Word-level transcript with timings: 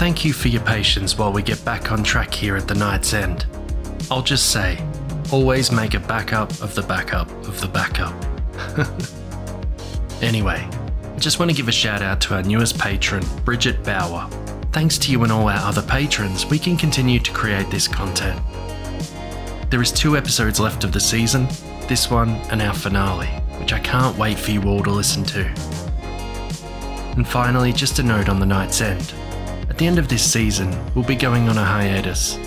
thank 0.00 0.24
you 0.24 0.32
for 0.32 0.48
your 0.48 0.62
patience 0.62 1.18
while 1.18 1.30
we 1.30 1.42
get 1.42 1.62
back 1.62 1.92
on 1.92 2.02
track 2.02 2.32
here 2.32 2.56
at 2.56 2.66
the 2.66 2.74
night's 2.74 3.12
end. 3.12 3.44
I'll 4.10 4.22
just 4.22 4.48
say, 4.50 4.82
always 5.30 5.70
make 5.70 5.92
a 5.92 6.00
backup 6.00 6.50
of 6.62 6.74
the 6.74 6.80
backup 6.80 7.30
of 7.46 7.60
the 7.60 7.68
backup. 7.68 8.14
anyway, 10.22 10.66
I 11.04 11.18
just 11.18 11.38
want 11.38 11.50
to 11.50 11.56
give 11.56 11.68
a 11.68 11.72
shout 11.72 12.00
out 12.00 12.18
to 12.22 12.34
our 12.34 12.42
newest 12.42 12.78
patron, 12.78 13.22
Bridget 13.44 13.84
Bauer. 13.84 14.26
Thanks 14.72 14.96
to 14.96 15.12
you 15.12 15.22
and 15.22 15.30
all 15.30 15.46
our 15.50 15.68
other 15.68 15.82
patrons, 15.82 16.46
we 16.46 16.58
can 16.58 16.78
continue 16.78 17.18
to 17.18 17.32
create 17.32 17.70
this 17.70 17.86
content. 17.86 18.40
There 19.68 19.82
is 19.82 19.92
two 19.92 20.16
episodes 20.16 20.58
left 20.58 20.82
of 20.82 20.92
the 20.92 21.00
season, 21.00 21.46
this 21.88 22.10
one 22.10 22.30
and 22.50 22.62
our 22.62 22.72
finale, 22.72 23.26
which 23.58 23.74
I 23.74 23.80
can't 23.80 24.16
wait 24.16 24.38
for 24.38 24.50
you 24.50 24.62
all 24.62 24.82
to 24.82 24.90
listen 24.90 25.24
to. 25.24 25.44
And 27.18 27.28
finally, 27.28 27.74
just 27.74 27.98
a 27.98 28.02
note 28.02 28.30
on 28.30 28.40
the 28.40 28.46
night's 28.46 28.80
end. 28.80 29.12
The 29.80 29.86
end 29.86 29.98
of 29.98 30.08
this 30.08 30.30
season, 30.30 30.78
we'll 30.94 31.06
be 31.06 31.16
going 31.16 31.48
on 31.48 31.56
a 31.56 31.64
hiatus. 31.64 32.38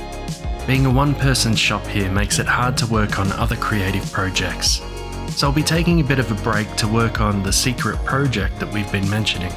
Being 0.67 0.85
a 0.85 0.91
one 0.91 1.15
person 1.15 1.55
shop 1.55 1.83
here 1.87 2.11
makes 2.11 2.37
it 2.37 2.45
hard 2.45 2.77
to 2.77 2.85
work 2.85 3.17
on 3.17 3.31
other 3.31 3.55
creative 3.55 4.05
projects. 4.11 4.83
So 5.29 5.47
I'll 5.47 5.51
be 5.51 5.63
taking 5.63 5.99
a 5.99 6.03
bit 6.03 6.19
of 6.19 6.31
a 6.31 6.43
break 6.43 6.71
to 6.75 6.88
work 6.88 7.21
on 7.21 7.41
the 7.41 7.51
secret 7.51 7.97
project 8.05 8.59
that 8.59 8.71
we've 8.71 8.91
been 8.91 9.09
mentioning. 9.09 9.51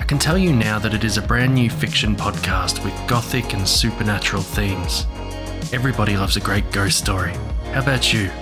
I 0.00 0.04
can 0.04 0.18
tell 0.18 0.36
you 0.36 0.52
now 0.52 0.80
that 0.80 0.94
it 0.94 1.04
is 1.04 1.16
a 1.16 1.22
brand 1.22 1.54
new 1.54 1.70
fiction 1.70 2.16
podcast 2.16 2.84
with 2.84 3.08
gothic 3.08 3.54
and 3.54 3.68
supernatural 3.68 4.42
themes. 4.42 5.06
Everybody 5.72 6.16
loves 6.16 6.36
a 6.36 6.40
great 6.40 6.68
ghost 6.72 6.98
story. 6.98 7.34
How 7.66 7.82
about 7.82 8.12
you? 8.12 8.32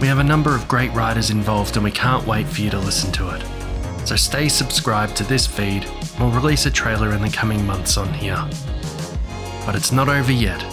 We 0.00 0.08
have 0.08 0.18
a 0.18 0.24
number 0.24 0.56
of 0.56 0.66
great 0.66 0.92
writers 0.92 1.30
involved 1.30 1.76
and 1.76 1.84
we 1.84 1.92
can't 1.92 2.26
wait 2.26 2.48
for 2.48 2.62
you 2.62 2.70
to 2.70 2.80
listen 2.80 3.12
to 3.12 3.30
it. 3.30 3.55
So 4.06 4.14
stay 4.14 4.48
subscribed 4.48 5.16
to 5.16 5.24
this 5.24 5.48
feed. 5.48 5.84
We'll 6.20 6.30
release 6.30 6.64
a 6.66 6.70
trailer 6.70 7.12
in 7.12 7.20
the 7.20 7.28
coming 7.28 7.66
months 7.66 7.96
on 7.96 8.14
here. 8.14 8.38
But 9.66 9.74
it's 9.74 9.90
not 9.90 10.08
over 10.08 10.30
yet. 10.30 10.64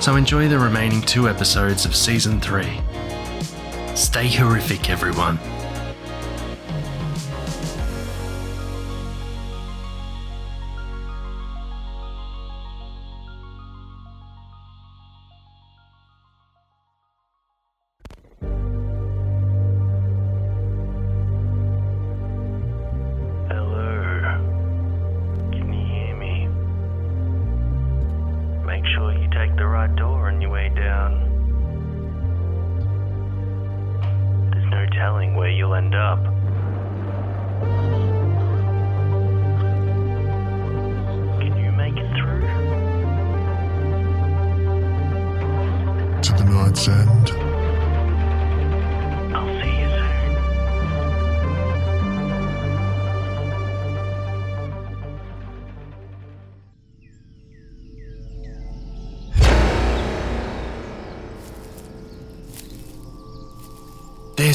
So 0.00 0.14
enjoy 0.14 0.46
the 0.46 0.60
remaining 0.60 1.02
two 1.02 1.28
episodes 1.28 1.84
of 1.84 1.96
season 1.96 2.40
3. 2.40 2.80
Stay 3.96 4.28
horrific, 4.28 4.88
everyone. 4.88 5.40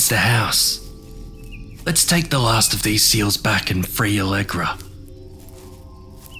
There's 0.06 0.22
the 0.22 0.30
house. 0.30 0.88
Let's 1.84 2.06
take 2.06 2.30
the 2.30 2.38
last 2.38 2.76
of 2.76 2.84
these 2.84 3.04
seals 3.04 3.38
back 3.38 3.72
and 3.72 3.88
free 3.88 4.22
Allegra. 4.22 4.78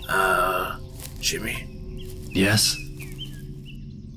Uh, 0.08 0.78
Jimmy, 1.20 1.66
Yes? 2.30 2.78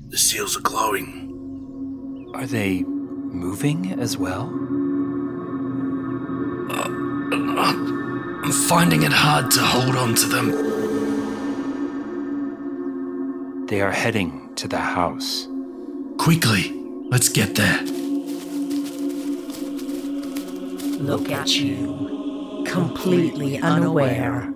the 0.09 0.19
seals 0.19 0.55
are 0.55 0.61
glowing. 0.61 2.31
Are 2.35 2.45
they 2.45 2.83
moving 2.83 3.99
as 3.99 4.19
well? 4.19 4.53
I'm 8.43 8.51
finding 8.67 9.01
it 9.01 9.13
hard 9.13 9.49
to 9.51 9.61
hold 9.61 9.95
on 9.95 10.13
to 10.13 10.27
them. 10.27 10.51
They 13.65 13.81
are 13.81 13.91
heading 13.91 14.53
to 14.57 14.67
the 14.67 14.77
house. 14.77 15.47
Quickly, 16.19 16.71
let's 17.09 17.29
get 17.29 17.55
there. 17.55 17.83
Look 20.99 21.31
at 21.31 21.55
you, 21.55 22.65
completely 22.67 23.57
unaware. 23.57 24.53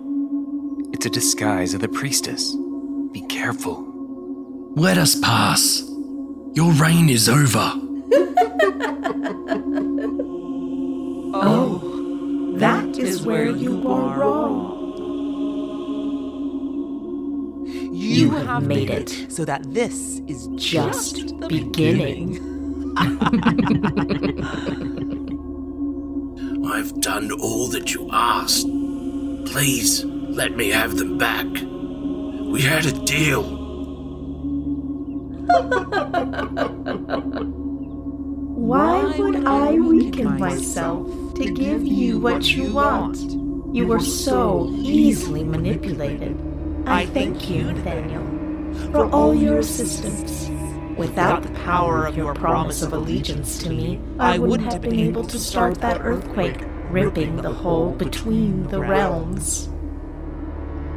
It's 0.92 1.06
a 1.06 1.10
disguise 1.10 1.72
of 1.72 1.80
the 1.80 1.88
priestess. 1.88 2.54
Be 3.12 3.22
careful. 3.28 3.82
Let 4.76 4.98
us 4.98 5.18
pass. 5.18 5.82
Your 6.52 6.70
reign 6.72 7.08
is 7.08 7.30
over. 7.30 7.72
Oh, 11.36 12.52
that 12.58 12.96
is 12.96 13.22
where 13.22 13.50
you 13.50 13.88
are 13.88 14.20
wrong. 14.20 14.70
You 17.92 18.30
have 18.30 18.64
made 18.64 18.88
it 18.88 19.32
so 19.32 19.44
that 19.44 19.74
this 19.74 20.20
is 20.28 20.46
just 20.54 21.36
beginning. 21.48 22.38
I've 26.74 27.00
done 27.00 27.30
all 27.30 27.68
that 27.68 27.94
you 27.94 28.08
asked. 28.10 28.66
Please 29.46 30.04
let 30.04 30.56
me 30.56 30.70
have 30.70 30.96
them 30.96 31.16
back. 31.18 31.46
We 31.46 32.62
had 32.62 32.84
a 32.84 32.90
deal. 33.04 33.44
Why 38.58 39.04
would 39.16 39.46
I 39.46 39.74
weaken 39.74 40.40
myself 40.40 41.34
to 41.34 41.44
give 41.52 41.86
you 41.86 42.18
what 42.18 42.42
you 42.42 42.72
want? 42.72 43.18
You 43.72 43.86
were 43.86 44.00
so 44.00 44.68
easily 44.72 45.44
manipulated. 45.44 46.36
I 46.86 47.06
thank 47.06 47.48
you, 47.48 47.70
Nathaniel, 47.70 48.90
for 48.90 49.08
all 49.12 49.32
your 49.32 49.58
assistance. 49.58 50.50
Without 50.96 51.42
the 51.42 51.50
power 51.60 52.06
of 52.06 52.16
your 52.16 52.34
promise 52.34 52.82
of 52.82 52.92
allegiance 52.92 53.58
to 53.58 53.68
me, 53.70 54.00
I 54.18 54.38
wouldn't 54.38 54.72
have 54.72 54.82
been 54.82 54.98
able 54.98 55.24
to 55.24 55.38
start 55.38 55.80
that 55.80 56.00
earthquake, 56.00 56.60
ripping 56.90 57.36
the 57.36 57.52
hole 57.52 57.90
between 57.90 58.68
the 58.68 58.80
realms. 58.80 59.68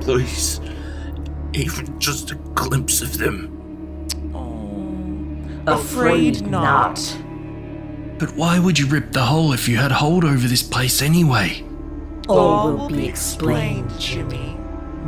Please, 0.02 0.62
even 1.54 2.00
just 2.00 2.32
a 2.32 2.36
glimpse 2.36 3.02
of 3.02 3.18
them. 3.18 3.54
Oh, 4.36 5.74
Afraid 5.74 6.46
not. 6.46 6.96
But 8.20 8.36
why 8.36 8.60
would 8.60 8.78
you 8.78 8.86
rip 8.88 9.12
the 9.12 9.24
hole 9.24 9.54
if 9.54 9.68
you 9.68 9.78
had 9.78 9.92
hold 9.92 10.24
over 10.24 10.48
this 10.48 10.64
place 10.64 11.02
anyway? 11.02 11.64
All 12.30 12.74
will 12.74 12.90
be 12.90 13.08
explained, 13.08 13.92
Jimmy. 14.00 14.58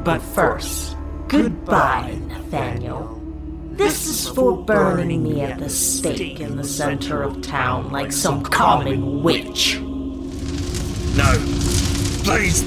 But 0.03 0.21
first, 0.21 0.95
goodbye, 1.27 2.19
Nathaniel. 2.27 3.18
This 3.79 4.07
is 4.07 4.27
for 4.27 4.57
burning 4.57 5.23
me 5.23 5.39
at 5.39 5.57
the 5.57 5.69
stake 5.69 6.41
in 6.41 6.57
the 6.57 6.65
center 6.65 7.23
of 7.23 7.41
town 7.41 7.93
like 7.93 8.11
some 8.11 8.43
common 8.43 9.23
witch. 9.23 9.79
No. 11.15 11.31
Please. 12.25 12.61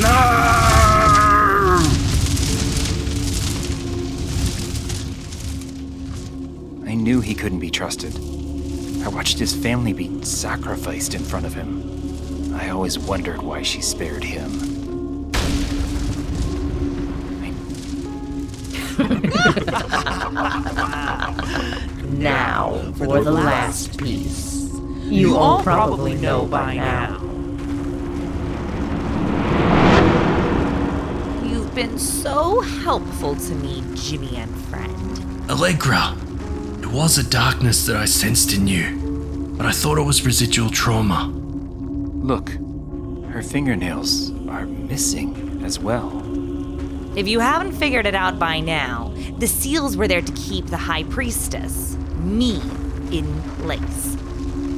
No! 0.00 0.08
I 6.84 6.94
knew 6.96 7.20
he 7.20 7.36
couldn't 7.36 7.60
be 7.60 7.70
trusted. 7.70 8.16
I 9.04 9.08
watched 9.08 9.38
his 9.38 9.54
family 9.54 9.92
be 9.92 10.24
sacrificed 10.24 11.14
in 11.14 11.22
front 11.22 11.46
of 11.46 11.54
him. 11.54 12.52
I 12.56 12.70
always 12.70 12.98
wondered 12.98 13.40
why 13.40 13.62
she 13.62 13.80
spared 13.80 14.24
him. 14.24 14.69
Now 22.20 22.92
for 22.98 23.22
the 23.22 23.30
last 23.30 23.98
piece. 23.98 24.68
You 25.04 25.36
all 25.36 25.62
probably 25.62 26.14
know 26.14 26.44
by 26.44 26.74
now. 26.74 27.18
You've 31.42 31.74
been 31.74 31.98
so 31.98 32.60
helpful 32.60 33.36
to 33.36 33.54
me, 33.54 33.82
Jimmy 33.94 34.36
and 34.36 34.54
friend. 34.66 35.50
Allegra, 35.50 36.14
it 36.80 36.86
was 36.86 37.16
a 37.16 37.24
darkness 37.24 37.86
that 37.86 37.96
I 37.96 38.04
sensed 38.04 38.52
in 38.52 38.66
you, 38.66 39.54
but 39.56 39.64
I 39.64 39.72
thought 39.72 39.96
it 39.96 40.02
was 40.02 40.26
residual 40.26 40.68
trauma. 40.68 41.26
Look, 41.26 42.50
her 43.32 43.42
fingernails 43.42 44.30
are 44.48 44.66
missing 44.66 45.62
as 45.64 45.78
well. 45.78 46.19
If 47.20 47.28
you 47.28 47.40
haven't 47.40 47.72
figured 47.72 48.06
it 48.06 48.14
out 48.14 48.38
by 48.38 48.60
now, 48.60 49.12
the 49.36 49.46
seals 49.46 49.94
were 49.94 50.08
there 50.08 50.22
to 50.22 50.32
keep 50.32 50.68
the 50.68 50.78
High 50.78 51.02
Priestess, 51.04 51.94
me, 52.16 52.62
in 53.12 53.42
place. 53.58 54.16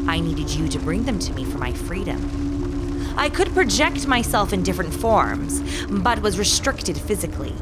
I 0.08 0.18
needed 0.18 0.50
you 0.50 0.66
to 0.66 0.78
bring 0.80 1.04
them 1.04 1.20
to 1.20 1.32
me 1.34 1.44
for 1.44 1.58
my 1.58 1.72
freedom. 1.72 3.14
I 3.16 3.28
could 3.28 3.54
project 3.54 4.08
myself 4.08 4.52
in 4.52 4.64
different 4.64 4.92
forms, 4.92 5.62
but 5.88 6.20
was 6.20 6.36
restricted 6.36 6.98
physically. 6.98 7.54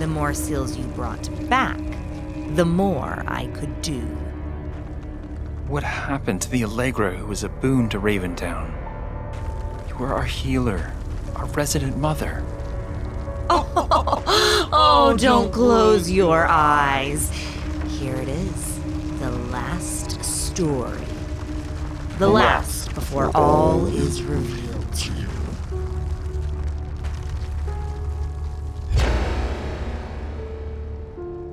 The 0.00 0.08
more 0.08 0.34
seals 0.34 0.76
you 0.76 0.84
brought 0.86 1.30
back, 1.48 1.78
the 2.56 2.64
more 2.64 3.22
I 3.28 3.46
could 3.46 3.80
do. 3.80 4.00
What 5.68 5.84
happened 5.84 6.42
to 6.42 6.50
the 6.50 6.64
Allegra 6.64 7.16
who 7.16 7.26
was 7.26 7.44
a 7.44 7.48
boon 7.48 7.88
to 7.90 8.00
Raventown? 8.00 8.72
You 9.88 9.94
were 9.94 10.14
our 10.14 10.24
healer, 10.24 10.92
our 11.36 11.46
resident 11.46 11.96
mother. 11.96 12.44
Oh, 13.90 14.68
oh, 14.72 15.16
don't 15.16 15.50
close 15.50 16.10
your 16.10 16.46
eyes. 16.46 17.30
Here 17.88 18.14
it 18.14 18.28
is 18.28 18.78
the 19.18 19.30
last 19.30 20.22
story. 20.22 21.06
The 22.18 22.28
last 22.28 22.94
before 22.94 23.30
all 23.34 23.86
is 23.86 24.22
revealed 24.22 24.92
to 24.94 25.12
you. 25.12 25.28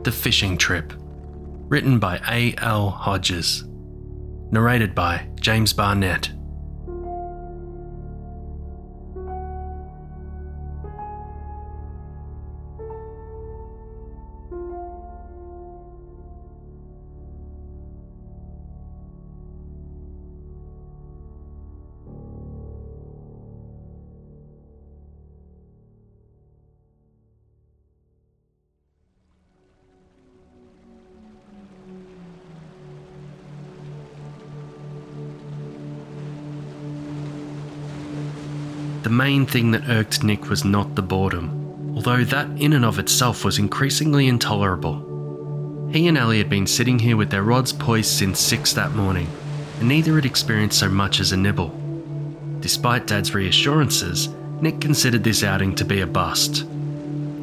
The 0.04 0.12
Fishing 0.12 0.58
Trip. 0.58 0.94
Written 1.68 1.98
by 2.00 2.20
A. 2.30 2.56
L. 2.58 2.90
Hodges. 2.90 3.64
Narrated 4.52 4.94
by 4.94 5.30
James 5.40 5.74
Barnett. 5.74 6.32
Main 39.36 39.46
thing 39.46 39.72
that 39.72 39.90
irked 39.90 40.24
Nick 40.24 40.50
was 40.50 40.64
not 40.64 40.96
the 40.96 41.02
boredom, 41.02 41.94
although 41.94 42.24
that 42.24 42.48
in 42.58 42.72
and 42.72 42.86
of 42.86 43.00
itself 43.00 43.44
was 43.44 43.60
increasingly 43.60 44.30
intolerable. 44.30 45.90
He 45.92 46.08
and 46.08 46.18
Ellie 46.18 46.38
had 46.38 46.50
been 46.50 46.66
sitting 46.66 47.00
here 47.00 47.18
with 47.18 47.32
their 47.32 47.44
rods 47.44 47.74
poised 47.74 48.12
since 48.12 48.40
6 48.40 48.72
that 48.76 48.94
morning, 48.94 49.28
and 49.80 49.90
neither 49.90 50.16
had 50.16 50.24
experienced 50.24 50.80
so 50.80 50.88
much 50.88 51.20
as 51.20 51.34
a 51.34 51.38
nibble. 51.38 51.78
Despite 52.62 53.08
Dad's 53.08 53.36
reassurances, 53.36 54.30
Nick 54.62 54.80
considered 54.80 55.26
this 55.26 55.44
outing 55.44 55.76
to 55.76 55.84
be 55.84 56.00
a 56.00 56.08
bust. 56.08 56.66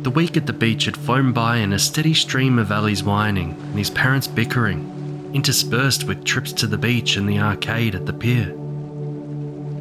The 0.02 0.10
week 0.10 0.38
at 0.38 0.46
the 0.46 0.54
beach 0.54 0.86
had 0.86 0.96
flown 0.96 1.34
by 1.34 1.58
in 1.58 1.74
a 1.74 1.78
steady 1.78 2.14
stream 2.14 2.58
of 2.58 2.72
Ellie's 2.72 3.04
whining 3.04 3.50
and 3.50 3.76
his 3.76 3.90
parents' 3.90 4.26
bickering, 4.26 5.30
interspersed 5.34 6.04
with 6.04 6.24
trips 6.24 6.54
to 6.54 6.66
the 6.66 6.78
beach 6.78 7.16
and 7.16 7.28
the 7.28 7.38
arcade 7.38 7.94
at 7.94 8.06
the 8.06 8.14
pier. 8.14 8.61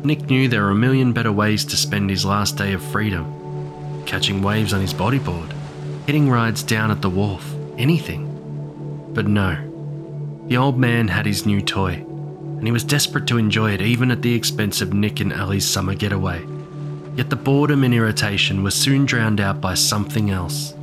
Nick 0.04 0.30
knew 0.30 0.48
there 0.48 0.64
were 0.64 0.72
a 0.72 0.76
million 0.76 1.14
better 1.14 1.32
ways 1.32 1.64
to 1.66 1.78
spend 1.78 2.10
his 2.10 2.26
last 2.26 2.58
day 2.58 2.74
of 2.74 2.84
freedom 2.84 3.38
catching 4.06 4.42
waves 4.42 4.74
on 4.74 4.82
his 4.82 4.94
bodyboard, 4.94 5.54
hitting 6.06 6.30
rides 6.30 6.64
down 6.64 6.92
at 6.92 7.02
the 7.02 7.10
wharf, 7.10 7.54
anything. 7.78 8.28
But 9.14 9.28
no. 9.28 9.56
The 10.48 10.58
old 10.58 10.78
man 10.78 11.08
had 11.08 11.26
his 11.26 11.46
new 11.46 11.62
toy, 11.62 11.94
and 11.94 12.66
he 12.66 12.72
was 12.72 12.84
desperate 12.84 13.28
to 13.28 13.38
enjoy 13.38 13.72
it 13.72 13.82
even 13.82 14.12
at 14.12 14.22
the 14.22 14.34
expense 14.34 14.82
of 14.82 14.94
Nick 14.94 15.20
and 15.20 15.32
Ellie's 15.32 15.66
summer 15.66 15.96
getaway. 15.96 16.46
Yet 17.16 17.30
the 17.30 17.36
boredom 17.36 17.84
and 17.84 17.94
irritation 17.94 18.64
were 18.64 18.72
soon 18.72 19.06
drowned 19.06 19.40
out 19.40 19.62
by 19.62 19.76
something 19.76 20.30
else. 20.30 20.74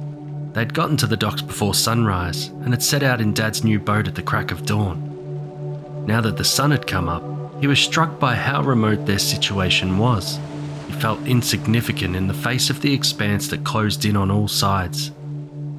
They'd 0.52 0.74
gotten 0.74 0.96
to 0.98 1.06
the 1.06 1.16
docks 1.16 1.42
before 1.42 1.74
sunrise 1.74 2.48
and 2.48 2.70
had 2.70 2.82
set 2.82 3.02
out 3.02 3.20
in 3.20 3.34
Dad's 3.34 3.64
new 3.64 3.78
boat 3.78 4.08
at 4.08 4.14
the 4.14 4.22
crack 4.22 4.50
of 4.50 4.64
dawn. 4.64 6.04
Now 6.06 6.20
that 6.22 6.36
the 6.36 6.44
sun 6.44 6.70
had 6.70 6.86
come 6.86 7.08
up, 7.08 7.22
he 7.60 7.66
was 7.66 7.78
struck 7.78 8.18
by 8.18 8.34
how 8.34 8.62
remote 8.62 9.06
their 9.06 9.18
situation 9.18 9.98
was. 9.98 10.38
He 10.86 10.92
felt 10.94 11.26
insignificant 11.26 12.16
in 12.16 12.26
the 12.26 12.34
face 12.34 12.70
of 12.70 12.80
the 12.80 12.94
expanse 12.94 13.48
that 13.48 13.64
closed 13.64 14.04
in 14.04 14.16
on 14.16 14.30
all 14.30 14.48
sides. 14.48 15.10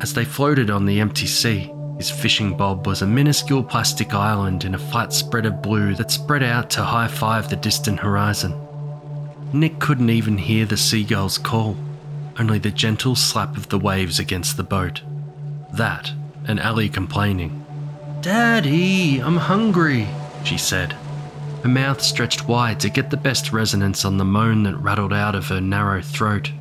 As 0.02 0.14
they 0.14 0.26
floated 0.26 0.70
on 0.70 0.86
the 0.86 1.00
empty 1.00 1.26
sea, 1.26 1.74
his 1.98 2.10
fishing 2.10 2.56
bob 2.56 2.88
was 2.88 3.02
a 3.02 3.08
minuscule 3.08 3.64
plastic 3.64 4.14
island 4.14 4.64
in 4.64 4.74
a 4.74 4.80
flat 4.80 5.12
spread 5.12 5.46
of 5.46 5.62
blue 5.62 5.96
that 5.96 6.12
spread 6.12 6.44
out 6.44 6.70
to 6.72 6.82
high 6.82 7.10
five 7.10 7.50
the 7.50 7.58
distant 7.58 8.00
horizon. 8.00 8.54
Nick 9.52 9.80
couldn't 9.80 10.10
even 10.10 10.38
hear 10.38 10.66
the 10.66 10.78
seagulls 10.78 11.38
call, 11.38 11.76
only 12.38 12.60
the 12.60 12.72
gentle 12.72 13.16
slap 13.16 13.58
of 13.58 13.68
the 13.70 13.80
waves 13.80 14.20
against 14.20 14.56
the 14.56 14.64
boat. 14.64 15.02
That, 15.74 16.14
and 16.48 16.60
Ellie 16.60 16.88
complaining. 16.88 17.66
Daddy, 18.22 19.20
I'm 19.20 19.38
hungry, 19.38 20.08
she 20.46 20.58
said, 20.58 20.96
her 21.64 21.70
mouth 21.70 22.02
stretched 22.02 22.48
wide 22.48 22.80
to 22.80 22.90
get 22.90 23.10
the 23.10 23.18
best 23.18 23.52
resonance 23.52 24.06
on 24.06 24.18
the 24.18 24.26
moan 24.26 24.64
that 24.64 24.78
rattled 24.78 25.14
out 25.14 25.36
of 25.36 25.48
her 25.48 25.60
narrow 25.60 26.02
throat. 26.02 26.52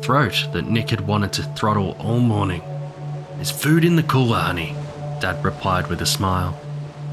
Throat 0.00 0.48
that 0.52 0.68
Nick 0.68 0.90
had 0.90 1.06
wanted 1.06 1.32
to 1.34 1.42
throttle 1.42 1.96
all 1.98 2.20
morning. 2.20 2.62
There's 3.36 3.50
food 3.50 3.84
in 3.84 3.96
the 3.96 4.02
cooler, 4.02 4.38
honey, 4.38 4.74
Dad 5.20 5.44
replied 5.44 5.88
with 5.88 6.00
a 6.00 6.06
smile. 6.06 6.58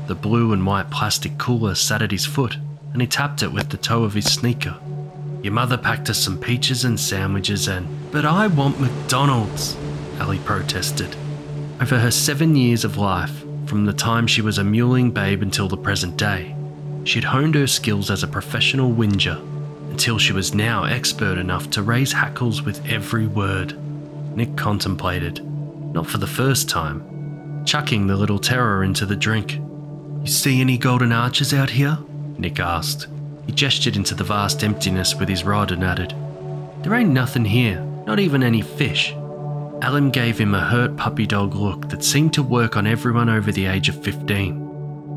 The 0.08 0.16
blue 0.16 0.54
and 0.54 0.66
white 0.66 0.90
plastic 0.90 1.38
cooler 1.38 1.76
sat 1.76 2.02
at 2.02 2.12
his 2.12 2.26
foot, 2.26 2.58
and 2.94 3.02
he 3.02 3.08
tapped 3.08 3.44
it 3.44 3.52
with 3.52 3.70
the 3.70 3.78
toe 3.78 4.04
of 4.04 4.14
his 4.14 4.32
sneaker. 4.32 4.78
Your 5.44 5.54
mother 5.54 5.78
packed 5.78 6.10
us 6.10 6.18
some 6.18 6.38
peaches 6.38 6.86
and 6.86 7.00
sandwiches 7.00 7.68
and. 7.68 7.88
But 8.12 8.26
I 8.26 8.48
want 8.48 8.80
McDonald's, 8.80 9.76
Ellie 10.20 10.40
protested. 10.40 11.16
Over 11.82 12.00
her 12.00 12.12
seven 12.12 12.56
years 12.56 12.84
of 12.86 12.98
life, 12.98 13.44
from 13.66 13.86
the 13.86 13.94
time 13.94 14.28
she 14.28 14.42
was 14.42 14.58
a 14.58 14.64
mewling 14.64 15.14
babe 15.14 15.42
until 15.42 15.68
the 15.68 15.78
present 15.78 16.18
day, 16.18 16.56
she'd 17.04 17.24
honed 17.24 17.56
her 17.56 17.68
skills 17.68 18.10
as 18.10 18.24
a 18.24 18.28
professional 18.28 18.92
whinger 18.92 19.40
until 19.92 20.18
she 20.18 20.34
was 20.34 20.54
now 20.54 20.86
expert 20.86 21.38
enough 21.38 21.70
to 21.70 21.84
raise 21.84 22.14
hackles 22.14 22.62
with 22.62 22.86
every 22.88 23.28
word. 23.28 23.78
Nick 24.36 24.56
contemplated, 24.56 25.44
not 25.94 26.08
for 26.08 26.18
the 26.18 26.28
first 26.28 26.70
time, 26.70 27.64
chucking 27.66 28.08
the 28.08 28.16
little 28.16 28.40
terror 28.40 28.84
into 28.84 29.06
the 29.06 29.16
drink. 29.16 29.56
You 29.56 30.28
see 30.28 30.62
any 30.62 30.78
golden 30.78 31.12
arches 31.12 31.54
out 31.54 31.70
here? 31.70 31.98
Nick 32.38 32.60
asked. 32.60 33.08
He 33.46 33.52
gestured 33.52 33.98
into 33.98 34.16
the 34.16 34.24
vast 34.24 34.64
emptiness 34.64 35.16
with 35.16 35.28
his 35.28 35.44
rod 35.44 35.72
and 35.72 35.84
added, 35.84 36.14
There 36.84 36.94
ain't 36.96 37.10
nothing 37.10 37.46
here, 37.46 37.82
not 38.06 38.20
even 38.20 38.44
any 38.44 38.62
fish. 38.62 39.14
Alan 39.82 40.10
gave 40.12 40.38
him 40.38 40.54
a 40.54 40.60
hurt 40.62 40.96
puppy 40.96 41.26
dog 41.26 41.56
look 41.56 41.90
that 41.90 42.04
seemed 42.04 42.34
to 42.34 42.44
work 42.44 42.78
on 42.78 42.88
everyone 42.88 43.30
over 43.30 43.52
the 43.52 43.66
age 43.66 43.90
of 43.90 44.02
15. 44.02 44.71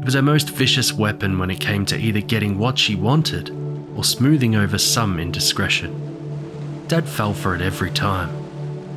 It 0.05 0.09
was 0.09 0.15
her 0.17 0.21
most 0.21 0.51
vicious 0.51 0.93
weapon 0.93 1.39
when 1.39 1.51
it 1.51 1.61
came 1.61 1.87
to 1.87 1.97
either 1.97 2.21
getting 2.21 2.59
what 2.59 2.79
she 2.79 2.95
wanted 2.95 3.49
or 3.97 4.05
smoothing 4.05 4.55
over 4.55 4.77
some 4.77 5.19
indiscretion. 5.19 6.85
Dad 6.89 7.09
fell 7.09 7.33
for 7.33 7.55
it 7.55 7.63
every 7.63 7.91
time, 7.91 8.29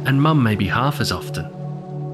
and 0.06 0.22
Mum 0.22 0.44
maybe 0.44 0.68
half 0.68 1.00
as 1.00 1.14
often. 1.14 1.48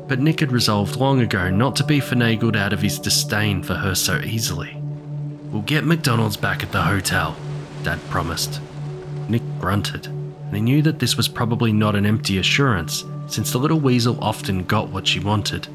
But 0.07 0.19
Nick 0.19 0.41
had 0.41 0.51
resolved 0.51 0.97
long 0.97 1.21
ago 1.21 1.49
not 1.49 1.75
to 1.77 1.83
be 1.83 1.99
finagled 1.99 2.55
out 2.55 2.71
of 2.71 2.83
his 2.83 2.99
disdain 2.99 3.63
for 3.63 3.73
her 3.73 3.95
so 3.95 4.19
easily. 4.19 4.79
We'll 5.51 5.63
get 5.63 5.85
McDonald's 5.85 6.37
back 6.37 6.61
at 6.61 6.71
the 6.71 6.83
hotel, 6.83 7.35
Dad 7.81 7.99
promised. 8.11 8.61
Nick 9.27 9.41
grunted, 9.59 10.05
and 10.05 10.55
he 10.55 10.61
knew 10.61 10.83
that 10.83 10.99
this 10.99 11.17
was 11.17 11.27
probably 11.27 11.73
not 11.73 11.95
an 11.95 12.05
empty 12.05 12.37
assurance, 12.37 13.05
since 13.25 13.51
the 13.51 13.57
little 13.57 13.79
weasel 13.79 14.23
often 14.23 14.65
got 14.65 14.89
what 14.89 15.07
she 15.07 15.19
wanted. 15.19 15.67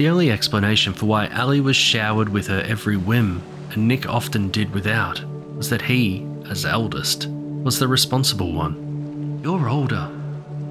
The 0.00 0.08
only 0.08 0.30
explanation 0.30 0.94
for 0.94 1.04
why 1.04 1.26
Ali 1.26 1.60
was 1.60 1.76
showered 1.76 2.30
with 2.30 2.46
her 2.46 2.62
every 2.62 2.96
whim, 2.96 3.42
and 3.72 3.86
Nick 3.86 4.08
often 4.08 4.48
did 4.48 4.72
without, 4.72 5.22
was 5.54 5.68
that 5.68 5.82
he, 5.82 6.26
as 6.48 6.64
eldest, 6.64 7.26
was 7.28 7.78
the 7.78 7.86
responsible 7.86 8.54
one. 8.54 9.40
You're 9.44 9.68
older, 9.68 10.08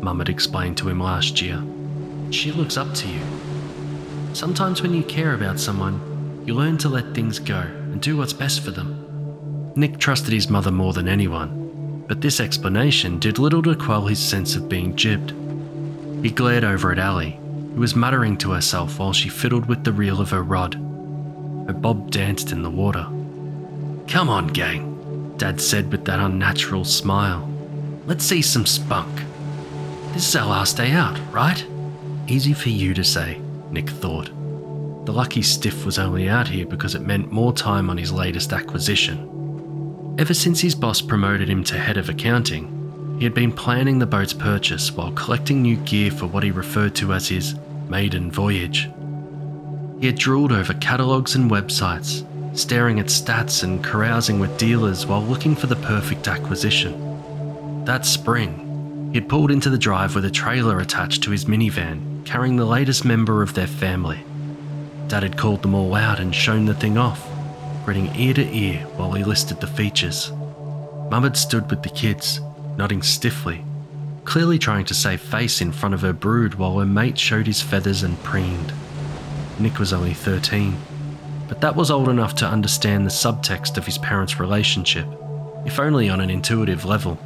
Mum 0.02 0.18
had 0.18 0.30
explained 0.30 0.78
to 0.78 0.90
him 0.90 1.00
last 1.00 1.44
year. 1.44 1.64
She 2.32 2.52
looks 2.52 2.76
up 2.76 2.92
to 2.96 3.08
you. 3.08 3.22
Sometimes 4.34 4.82
when 4.82 4.96
you 4.96 5.04
care 5.04 5.36
about 5.36 5.60
someone, 5.60 6.42
you 6.48 6.56
learn 6.56 6.80
to 6.80 6.90
let 6.90 7.14
things 7.14 7.38
go 7.38 7.60
and 7.60 8.02
do 8.02 8.18
what's 8.18 8.34
best 8.34 8.62
for 8.64 8.72
them. 8.72 9.72
Nick 9.76 10.00
trusted 10.00 10.34
his 10.34 10.50
mother 10.50 10.72
more 10.72 10.94
than 10.94 11.08
anyone, 11.08 12.04
but 12.08 12.22
this 12.22 12.40
explanation 12.40 13.20
did 13.20 13.38
little 13.38 13.62
to 13.62 13.76
quell 13.76 14.08
his 14.08 14.18
sense 14.18 14.56
of 14.56 14.68
being 14.68 14.96
jibbed. 14.96 15.36
He 16.24 16.32
glared 16.32 16.64
over 16.64 16.92
at 16.92 16.98
Ali, 16.98 17.40
who 17.74 17.82
was 17.82 17.96
muttering 17.96 18.38
to 18.38 18.52
herself 18.52 19.00
while 19.00 19.14
she 19.14 19.30
fiddled 19.30 19.68
with 19.68 19.84
the 19.84 19.94
reel 19.94 20.20
of 20.22 20.32
her 20.32 20.44
rod. 20.44 20.76
Her 21.68 21.74
bob 21.74 22.12
danced 22.12 22.52
in 22.52 22.64
the 22.64 22.70
water. 22.70 23.08
Come 24.08 24.30
on, 24.30 24.48
gang, 24.48 25.34
Dad 25.38 25.62
said 25.62 25.92
with 25.92 26.06
that 26.06 26.20
unnatural 26.20 26.84
smile. 26.84 27.48
Let's 28.06 28.26
see 28.26 28.42
some 28.42 28.66
spunk. 28.66 29.22
This 30.14 30.28
is 30.28 30.36
our 30.36 30.48
last 30.48 30.78
day 30.78 30.92
out, 30.92 31.20
right? 31.32 31.66
Easy 32.28 32.54
for 32.54 32.70
you 32.70 32.94
to 32.94 33.04
say, 33.04 33.40
Nick 33.70 33.90
thought. 33.90 34.32
The 35.06 35.14
lucky 35.14 35.42
stiff 35.42 35.86
was 35.86 36.00
only 36.00 36.28
out 36.28 36.48
here 36.48 36.66
because 36.66 36.96
it 36.96 37.02
meant 37.02 37.32
more 37.32 37.54
time 37.54 37.90
on 37.90 37.98
his 37.98 38.12
latest 38.12 38.52
acquisition. 38.52 40.16
Ever 40.20 40.34
since 40.34 40.60
his 40.60 40.76
boss 40.76 41.02
promoted 41.02 41.50
him 41.50 41.64
to 41.66 41.78
head 41.78 41.98
of 41.98 42.10
accounting, 42.10 42.79
he 43.20 43.26
had 43.26 43.34
been 43.34 43.52
planning 43.52 44.00
the 44.00 44.06
boat's 44.06 44.32
purchase 44.32 44.94
while 44.94 45.12
collecting 45.12 45.62
new 45.62 45.76
gear 45.78 46.10
for 46.10 46.26
what 46.26 46.42
he 46.42 46.52
referred 46.52 46.96
to 46.96 47.12
as 47.12 47.28
his 47.28 47.54
maiden 47.90 48.32
voyage. 48.32 48.90
He 50.00 50.06
had 50.06 50.18
drooled 50.18 50.54
over 50.54 50.74
catalogues 50.76 51.36
and 51.36 51.52
websites, 51.52 52.26
staring 52.58 52.98
at 52.98 53.08
stats 53.08 53.62
and 53.62 53.84
carousing 53.84 54.40
with 54.40 54.58
dealers 54.58 55.06
while 55.06 55.22
looking 55.22 55.54
for 55.54 55.68
the 55.68 55.76
perfect 55.76 56.30
acquisition. 56.30 57.84
That 57.84 58.06
spring, 58.06 59.10
he 59.12 59.20
had 59.20 59.28
pulled 59.28 59.52
into 59.52 59.70
the 59.70 59.78
drive 59.78 60.16
with 60.16 60.24
a 60.24 60.32
trailer 60.32 60.80
attached 60.80 61.22
to 61.24 61.32
his 61.32 61.44
minivan, 61.44 62.26
carrying 62.26 62.56
the 62.56 62.66
latest 62.66 63.04
member 63.04 63.42
of 63.42 63.54
their 63.54 63.68
family. 63.68 64.20
Dad 65.10 65.24
had 65.24 65.38
called 65.38 65.62
them 65.62 65.76
all 65.76 65.94
out 65.94 66.22
and 66.22 66.34
shown 66.34 66.64
the 66.64 66.74
thing 66.74 66.98
off, 66.98 67.28
grinning 67.84 68.16
ear 68.16 68.34
to 68.36 68.56
ear 68.56 68.78
while 68.96 69.12
he 69.12 69.26
listed 69.26 69.60
the 69.60 69.68
features. 69.68 70.32
Mum 71.12 71.24
had 71.24 71.36
stood 71.36 71.70
with 71.70 71.84
the 71.84 71.90
kids, 71.90 72.40
nodding 72.80 73.02
stiffly, 73.02 73.62
clearly 74.24 74.58
trying 74.58 74.86
to 74.86 74.94
save 74.94 75.20
face 75.20 75.60
in 75.60 75.70
front 75.70 75.94
of 75.94 76.00
her 76.00 76.14
brood 76.14 76.56
while 76.56 76.80
her 76.80 76.86
mate 76.86 77.20
showed 77.20 77.46
his 77.46 77.62
feathers 77.62 78.04
and 78.04 78.24
preened. 78.24 78.72
Nick 79.60 79.78
was 79.80 79.92
only 79.92 80.14
13, 80.14 80.78
but 81.50 81.60
that 81.60 81.76
was 81.76 81.92
old 81.92 82.08
enough 82.08 82.36
to 82.36 82.48
understand 82.48 83.06
the 83.06 83.12
subtext 83.12 83.76
of 83.76 83.86
his 83.86 83.98
parents' 83.98 84.40
relationship, 84.40 85.06
if 85.66 85.78
only 85.78 86.08
on 86.08 86.22
an 86.22 86.30
intuitive 86.30 86.86
level. 86.86 87.20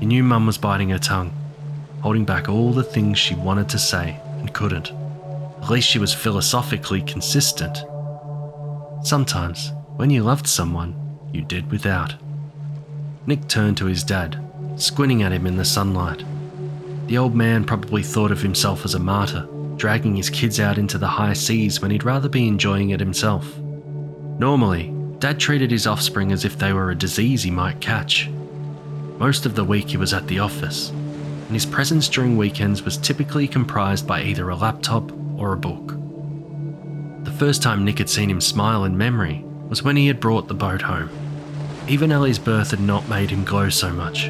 He 0.00 0.06
knew 0.06 0.24
Mum 0.24 0.46
was 0.46 0.58
biting 0.58 0.88
her 0.88 0.98
tongue, 0.98 1.32
holding 2.02 2.24
back 2.24 2.48
all 2.48 2.72
the 2.72 2.82
things 2.82 3.20
she 3.20 3.36
wanted 3.36 3.68
to 3.68 3.78
say 3.78 4.18
and 4.40 4.52
couldn't. 4.52 4.90
At 5.62 5.70
least 5.70 5.88
she 5.88 6.00
was 6.00 6.12
philosophically 6.12 7.02
consistent. 7.02 7.78
Sometimes, 9.04 9.70
when 9.94 10.10
you 10.10 10.24
loved 10.24 10.48
someone, 10.48 10.96
you 11.32 11.42
did 11.42 11.70
without. 11.70 12.16
Nick 13.30 13.46
turned 13.46 13.76
to 13.76 13.86
his 13.86 14.02
dad, 14.02 14.42
squinting 14.74 15.22
at 15.22 15.30
him 15.30 15.46
in 15.46 15.56
the 15.56 15.64
sunlight. 15.64 16.24
The 17.06 17.16
old 17.16 17.32
man 17.32 17.62
probably 17.62 18.02
thought 18.02 18.32
of 18.32 18.42
himself 18.42 18.84
as 18.84 18.96
a 18.96 18.98
martyr, 18.98 19.46
dragging 19.76 20.16
his 20.16 20.28
kids 20.28 20.58
out 20.58 20.78
into 20.78 20.98
the 20.98 21.06
high 21.06 21.34
seas 21.34 21.80
when 21.80 21.92
he'd 21.92 22.02
rather 22.02 22.28
be 22.28 22.48
enjoying 22.48 22.90
it 22.90 22.98
himself. 22.98 23.56
Normally, 24.40 24.92
Dad 25.20 25.38
treated 25.38 25.70
his 25.70 25.86
offspring 25.86 26.32
as 26.32 26.44
if 26.44 26.58
they 26.58 26.72
were 26.72 26.90
a 26.90 26.96
disease 26.96 27.44
he 27.44 27.52
might 27.52 27.80
catch. 27.80 28.28
Most 29.20 29.46
of 29.46 29.54
the 29.54 29.64
week 29.64 29.90
he 29.90 29.96
was 29.96 30.12
at 30.12 30.26
the 30.26 30.40
office, 30.40 30.90
and 30.90 31.50
his 31.50 31.66
presence 31.66 32.08
during 32.08 32.36
weekends 32.36 32.82
was 32.82 32.96
typically 32.96 33.46
comprised 33.46 34.08
by 34.08 34.24
either 34.24 34.48
a 34.48 34.56
laptop 34.56 35.12
or 35.38 35.52
a 35.52 35.56
book. 35.56 35.94
The 37.22 37.36
first 37.38 37.62
time 37.62 37.84
Nick 37.84 37.98
had 37.98 38.10
seen 38.10 38.28
him 38.28 38.40
smile 38.40 38.82
in 38.82 38.98
memory 38.98 39.44
was 39.68 39.84
when 39.84 39.94
he 39.94 40.08
had 40.08 40.18
brought 40.18 40.48
the 40.48 40.54
boat 40.54 40.82
home. 40.82 41.10
Even 41.90 42.12
Ellie's 42.12 42.38
birth 42.38 42.70
had 42.70 42.78
not 42.78 43.08
made 43.08 43.30
him 43.30 43.42
glow 43.42 43.68
so 43.68 43.90
much. 43.90 44.28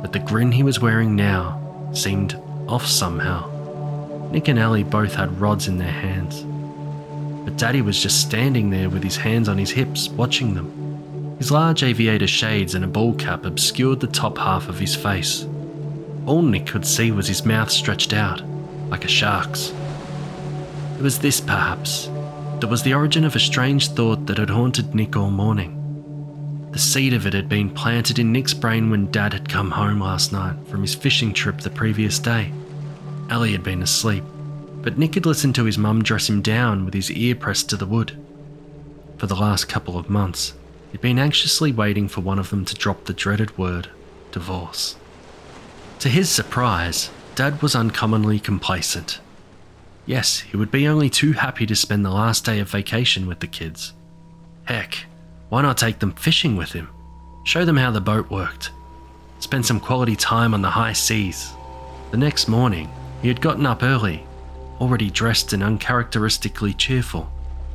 But 0.00 0.12
the 0.12 0.20
grin 0.20 0.52
he 0.52 0.62
was 0.62 0.78
wearing 0.78 1.16
now 1.16 1.90
seemed 1.92 2.40
off 2.68 2.86
somehow. 2.86 3.50
Nick 4.30 4.46
and 4.46 4.56
Ellie 4.56 4.84
both 4.84 5.16
had 5.16 5.40
rods 5.40 5.66
in 5.66 5.78
their 5.78 5.90
hands. 5.90 6.44
But 7.44 7.56
Daddy 7.56 7.82
was 7.82 8.00
just 8.00 8.20
standing 8.20 8.70
there 8.70 8.88
with 8.88 9.02
his 9.02 9.16
hands 9.16 9.48
on 9.48 9.58
his 9.58 9.72
hips, 9.72 10.08
watching 10.10 10.54
them. 10.54 11.36
His 11.38 11.50
large 11.50 11.82
aviator 11.82 12.28
shades 12.28 12.76
and 12.76 12.84
a 12.84 12.88
ball 12.88 13.14
cap 13.14 13.44
obscured 13.44 13.98
the 13.98 14.06
top 14.06 14.38
half 14.38 14.68
of 14.68 14.78
his 14.78 14.94
face. 14.94 15.48
All 16.24 16.42
Nick 16.42 16.66
could 16.66 16.86
see 16.86 17.10
was 17.10 17.26
his 17.26 17.44
mouth 17.44 17.72
stretched 17.72 18.12
out, 18.12 18.44
like 18.90 19.04
a 19.04 19.08
shark's. 19.08 19.72
It 20.98 21.02
was 21.02 21.18
this, 21.18 21.40
perhaps, 21.40 22.06
that 22.60 22.70
was 22.70 22.84
the 22.84 22.94
origin 22.94 23.24
of 23.24 23.34
a 23.34 23.40
strange 23.40 23.88
thought 23.88 24.26
that 24.26 24.38
had 24.38 24.50
haunted 24.50 24.94
Nick 24.94 25.16
all 25.16 25.32
morning. 25.32 25.80
The 26.74 26.80
seed 26.80 27.14
of 27.14 27.24
it 27.24 27.34
had 27.34 27.48
been 27.48 27.70
planted 27.70 28.18
in 28.18 28.32
Nick's 28.32 28.52
brain 28.52 28.90
when 28.90 29.08
Dad 29.12 29.32
had 29.32 29.48
come 29.48 29.70
home 29.70 30.00
last 30.00 30.32
night 30.32 30.56
from 30.66 30.82
his 30.82 30.92
fishing 30.92 31.32
trip 31.32 31.60
the 31.60 31.70
previous 31.70 32.18
day. 32.18 32.50
Ellie 33.30 33.52
had 33.52 33.62
been 33.62 33.80
asleep, 33.80 34.24
but 34.82 34.98
Nick 34.98 35.14
had 35.14 35.24
listened 35.24 35.54
to 35.54 35.66
his 35.66 35.78
mum 35.78 36.02
dress 36.02 36.28
him 36.28 36.42
down 36.42 36.84
with 36.84 36.92
his 36.92 37.12
ear 37.12 37.36
pressed 37.36 37.70
to 37.70 37.76
the 37.76 37.86
wood. 37.86 38.18
For 39.18 39.28
the 39.28 39.36
last 39.36 39.68
couple 39.68 39.96
of 39.96 40.10
months, 40.10 40.54
he'd 40.90 41.00
been 41.00 41.20
anxiously 41.20 41.70
waiting 41.70 42.08
for 42.08 42.22
one 42.22 42.40
of 42.40 42.50
them 42.50 42.64
to 42.64 42.74
drop 42.74 43.04
the 43.04 43.12
dreaded 43.12 43.56
word 43.56 43.86
divorce. 44.32 44.96
To 46.00 46.08
his 46.08 46.28
surprise, 46.28 47.08
Dad 47.36 47.62
was 47.62 47.76
uncommonly 47.76 48.40
complacent. 48.40 49.20
Yes, 50.06 50.40
he 50.40 50.56
would 50.56 50.72
be 50.72 50.88
only 50.88 51.08
too 51.08 51.34
happy 51.34 51.66
to 51.66 51.76
spend 51.76 52.04
the 52.04 52.10
last 52.10 52.44
day 52.44 52.58
of 52.58 52.68
vacation 52.68 53.28
with 53.28 53.38
the 53.38 53.46
kids. 53.46 53.92
Heck, 54.64 55.04
why 55.48 55.62
not 55.62 55.78
take 55.78 55.98
them 55.98 56.12
fishing 56.12 56.56
with 56.56 56.72
him? 56.72 56.88
Show 57.44 57.64
them 57.64 57.76
how 57.76 57.90
the 57.90 58.00
boat 58.00 58.30
worked. 58.30 58.70
Spend 59.38 59.66
some 59.66 59.80
quality 59.80 60.16
time 60.16 60.54
on 60.54 60.62
the 60.62 60.70
high 60.70 60.94
seas. 60.94 61.52
The 62.10 62.16
next 62.16 62.48
morning, 62.48 62.90
he 63.22 63.28
had 63.28 63.40
gotten 63.40 63.66
up 63.66 63.82
early, 63.82 64.26
already 64.80 65.10
dressed 65.10 65.52
and 65.52 65.62
uncharacteristically 65.62 66.74
cheerful. 66.74 67.30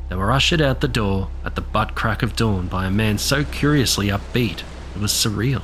They 0.10 0.16
were 0.16 0.32
ushered 0.32 0.62
out 0.62 0.82
the 0.82 0.88
door 0.88 1.30
at 1.46 1.56
the 1.56 1.62
butt 1.62 1.94
crack 1.94 2.24
of 2.24 2.36
dawn 2.36 2.68
by 2.68 2.86
a 2.86 2.92
man 2.92 3.18
so 3.18 3.44
curiously 3.44 4.08
upbeat 4.08 4.64
it 4.96 5.02
was 5.02 5.12
surreal. 5.12 5.62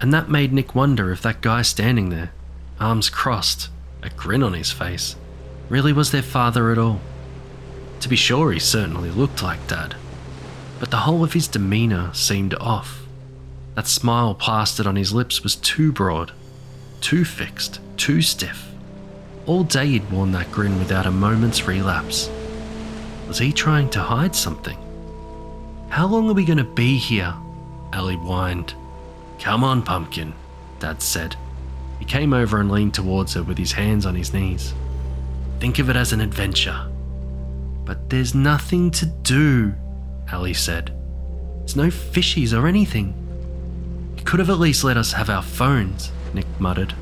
And 0.00 0.12
that 0.12 0.28
made 0.28 0.52
Nick 0.52 0.74
wonder 0.74 1.12
if 1.12 1.22
that 1.22 1.40
guy 1.40 1.62
standing 1.62 2.10
there, 2.10 2.32
arms 2.80 3.08
crossed, 3.08 3.70
a 4.02 4.10
grin 4.10 4.42
on 4.42 4.52
his 4.52 4.72
face, 4.72 5.16
really 5.68 5.92
was 5.92 6.10
their 6.10 6.22
father 6.22 6.72
at 6.72 6.78
all. 6.78 7.00
To 8.00 8.08
be 8.08 8.16
sure, 8.16 8.52
he 8.52 8.58
certainly 8.58 9.10
looked 9.10 9.42
like 9.42 9.66
Dad, 9.66 9.94
but 10.78 10.90
the 10.90 10.98
whole 10.98 11.24
of 11.24 11.32
his 11.32 11.48
demeanour 11.48 12.12
seemed 12.12 12.54
off. 12.54 13.06
That 13.74 13.86
smile 13.86 14.34
plastered 14.34 14.86
on 14.86 14.96
his 14.96 15.12
lips 15.12 15.42
was 15.42 15.56
too 15.56 15.92
broad, 15.92 16.32
too 17.00 17.24
fixed, 17.24 17.80
too 17.96 18.22
stiff. 18.22 18.70
All 19.46 19.64
day 19.64 19.86
he'd 19.86 20.10
worn 20.10 20.32
that 20.32 20.50
grin 20.50 20.78
without 20.78 21.06
a 21.06 21.10
moment's 21.10 21.66
relapse. 21.66 22.30
Was 23.28 23.38
he 23.38 23.52
trying 23.52 23.90
to 23.90 24.00
hide 24.00 24.34
something? 24.34 24.78
How 25.88 26.06
long 26.06 26.28
are 26.28 26.34
we 26.34 26.44
going 26.44 26.58
to 26.58 26.64
be 26.64 26.96
here? 26.96 27.34
Ellie 27.92 28.16
whined. 28.16 28.74
Come 29.38 29.64
on, 29.64 29.82
pumpkin, 29.82 30.32
Dad 30.78 31.02
said. 31.02 31.36
He 31.98 32.04
came 32.04 32.32
over 32.32 32.60
and 32.60 32.70
leaned 32.70 32.94
towards 32.94 33.34
her 33.34 33.42
with 33.42 33.58
his 33.58 33.72
hands 33.72 34.06
on 34.06 34.14
his 34.14 34.32
knees. 34.32 34.74
Think 35.60 35.78
of 35.78 35.90
it 35.90 35.96
as 35.96 36.12
an 36.12 36.20
adventure. 36.20 36.90
But 37.84 38.10
there's 38.10 38.34
nothing 38.34 38.90
to 38.92 39.06
do, 39.06 39.74
Ellie 40.30 40.54
said. 40.54 40.92
It's 41.62 41.76
no 41.76 41.86
fishies 41.86 42.56
or 42.56 42.66
anything. 42.66 43.14
You 44.16 44.24
could 44.24 44.40
have 44.40 44.50
at 44.50 44.58
least 44.58 44.84
let 44.84 44.96
us 44.96 45.12
have 45.12 45.30
our 45.30 45.42
phones, 45.42 46.12
Nick 46.32 46.46
muttered. 46.58 46.94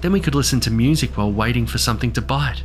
Then 0.00 0.12
we 0.12 0.20
could 0.20 0.34
listen 0.34 0.60
to 0.60 0.70
music 0.70 1.16
while 1.16 1.32
waiting 1.32 1.66
for 1.66 1.78
something 1.78 2.12
to 2.12 2.22
bite. 2.22 2.62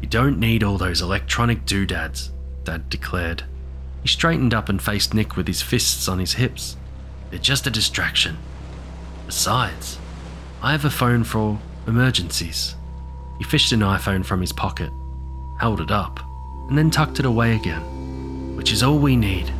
You 0.00 0.08
don't 0.08 0.38
need 0.38 0.62
all 0.62 0.78
those 0.78 1.02
electronic 1.02 1.66
doodads, 1.66 2.32
Dad 2.64 2.88
declared. 2.88 3.44
He 4.02 4.08
straightened 4.08 4.54
up 4.54 4.68
and 4.68 4.80
faced 4.80 5.14
Nick 5.14 5.36
with 5.36 5.46
his 5.46 5.62
fists 5.62 6.08
on 6.08 6.18
his 6.18 6.34
hips. 6.34 6.76
They're 7.30 7.38
just 7.38 7.66
a 7.66 7.70
distraction. 7.70 8.38
Besides, 9.26 9.98
I 10.62 10.72
have 10.72 10.84
a 10.84 10.90
phone 10.90 11.24
for 11.24 11.58
emergencies. 11.86 12.74
He 13.38 13.44
fished 13.44 13.72
an 13.72 13.80
iPhone 13.80 14.24
from 14.24 14.40
his 14.40 14.52
pocket, 14.52 14.90
held 15.58 15.80
it 15.80 15.90
up, 15.90 16.20
and 16.68 16.76
then 16.76 16.90
tucked 16.90 17.20
it 17.20 17.26
away 17.26 17.54
again, 17.54 17.82
which 18.60 18.72
is 18.72 18.82
all 18.82 18.98
we 18.98 19.16
need. 19.16 19.50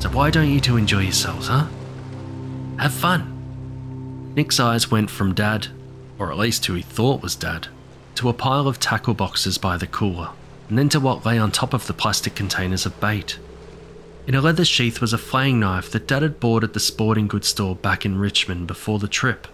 So 0.00 0.08
why 0.08 0.28
don't 0.28 0.50
you 0.50 0.58
two 0.58 0.76
enjoy 0.76 1.02
yourselves, 1.02 1.46
huh? 1.46 1.68
Have 2.80 2.92
fun. 2.92 4.32
Nick's 4.34 4.58
eyes 4.58 4.90
went 4.90 5.08
from 5.08 5.34
Dad, 5.34 5.68
or 6.18 6.32
at 6.32 6.36
least 6.36 6.66
who 6.66 6.74
he 6.74 6.82
thought 6.82 7.22
was 7.22 7.36
Dad, 7.36 7.68
to 8.16 8.28
a 8.28 8.32
pile 8.32 8.66
of 8.66 8.80
tackle 8.80 9.14
boxes 9.14 9.56
by 9.56 9.76
the 9.76 9.86
cooler, 9.86 10.30
and 10.68 10.76
then 10.76 10.88
to 10.88 10.98
what 10.98 11.24
lay 11.24 11.38
on 11.38 11.52
top 11.52 11.72
of 11.72 11.86
the 11.86 11.92
plastic 11.92 12.34
containers 12.34 12.84
of 12.84 12.98
bait. 12.98 13.38
In 14.26 14.34
a 14.34 14.40
leather 14.40 14.64
sheath 14.64 15.00
was 15.00 15.12
a 15.12 15.16
flaying 15.16 15.60
knife 15.60 15.92
that 15.92 16.08
Dad 16.08 16.22
had 16.22 16.40
bought 16.40 16.64
at 16.64 16.72
the 16.72 16.80
sporting 16.80 17.28
goods 17.28 17.46
store 17.46 17.76
back 17.76 18.04
in 18.04 18.18
Richmond 18.18 18.66
before 18.66 18.98
the 18.98 19.06
trip. 19.06 19.46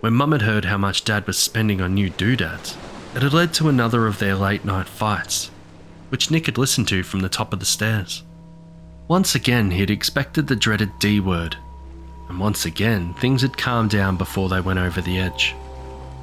When 0.00 0.12
Mum 0.12 0.32
had 0.32 0.42
heard 0.42 0.66
how 0.66 0.76
much 0.76 1.06
Dad 1.06 1.26
was 1.26 1.38
spending 1.38 1.80
on 1.80 1.94
new 1.94 2.10
doodads, 2.10 2.76
it 3.14 3.22
had 3.22 3.32
led 3.32 3.54
to 3.54 3.70
another 3.70 4.06
of 4.06 4.18
their 4.18 4.34
late 4.34 4.66
night 4.66 4.86
fights, 4.86 5.50
which 6.08 6.30
Nick 6.30 6.46
had 6.46 6.58
listened 6.58 6.88
to 6.88 7.02
from 7.02 7.20
the 7.20 7.28
top 7.28 7.52
of 7.52 7.60
the 7.60 7.66
stairs. 7.66 8.22
Once 9.08 9.34
again, 9.34 9.70
he 9.70 9.80
had 9.80 9.90
expected 9.90 10.46
the 10.46 10.56
dreaded 10.56 10.90
D 10.98 11.20
word, 11.20 11.56
and 12.28 12.40
once 12.40 12.64
again, 12.64 13.14
things 13.14 13.42
had 13.42 13.56
calmed 13.56 13.90
down 13.90 14.16
before 14.16 14.48
they 14.48 14.60
went 14.60 14.78
over 14.78 15.00
the 15.00 15.18
edge. 15.18 15.54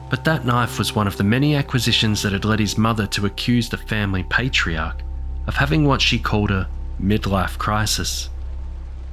But 0.10 0.26
that 0.26 0.46
knife 0.46 0.78
was 0.78 0.94
one 0.94 1.08
of 1.08 1.18
the 1.18 1.24
many 1.24 1.56
acquisitions 1.56 2.22
that 2.22 2.34
had 2.34 2.46
led 2.46 2.60
his 2.60 2.78
mother 2.78 3.08
to 3.08 3.26
accuse 3.26 3.70
the 3.70 3.78
family 3.78 4.24
patriarch 4.24 5.02
of 5.48 5.56
having 5.56 5.86
what 5.86 6.02
she 6.02 6.20
called 6.20 6.52
a 6.52 6.70
midlife 7.02 7.58
crisis. 7.58 8.30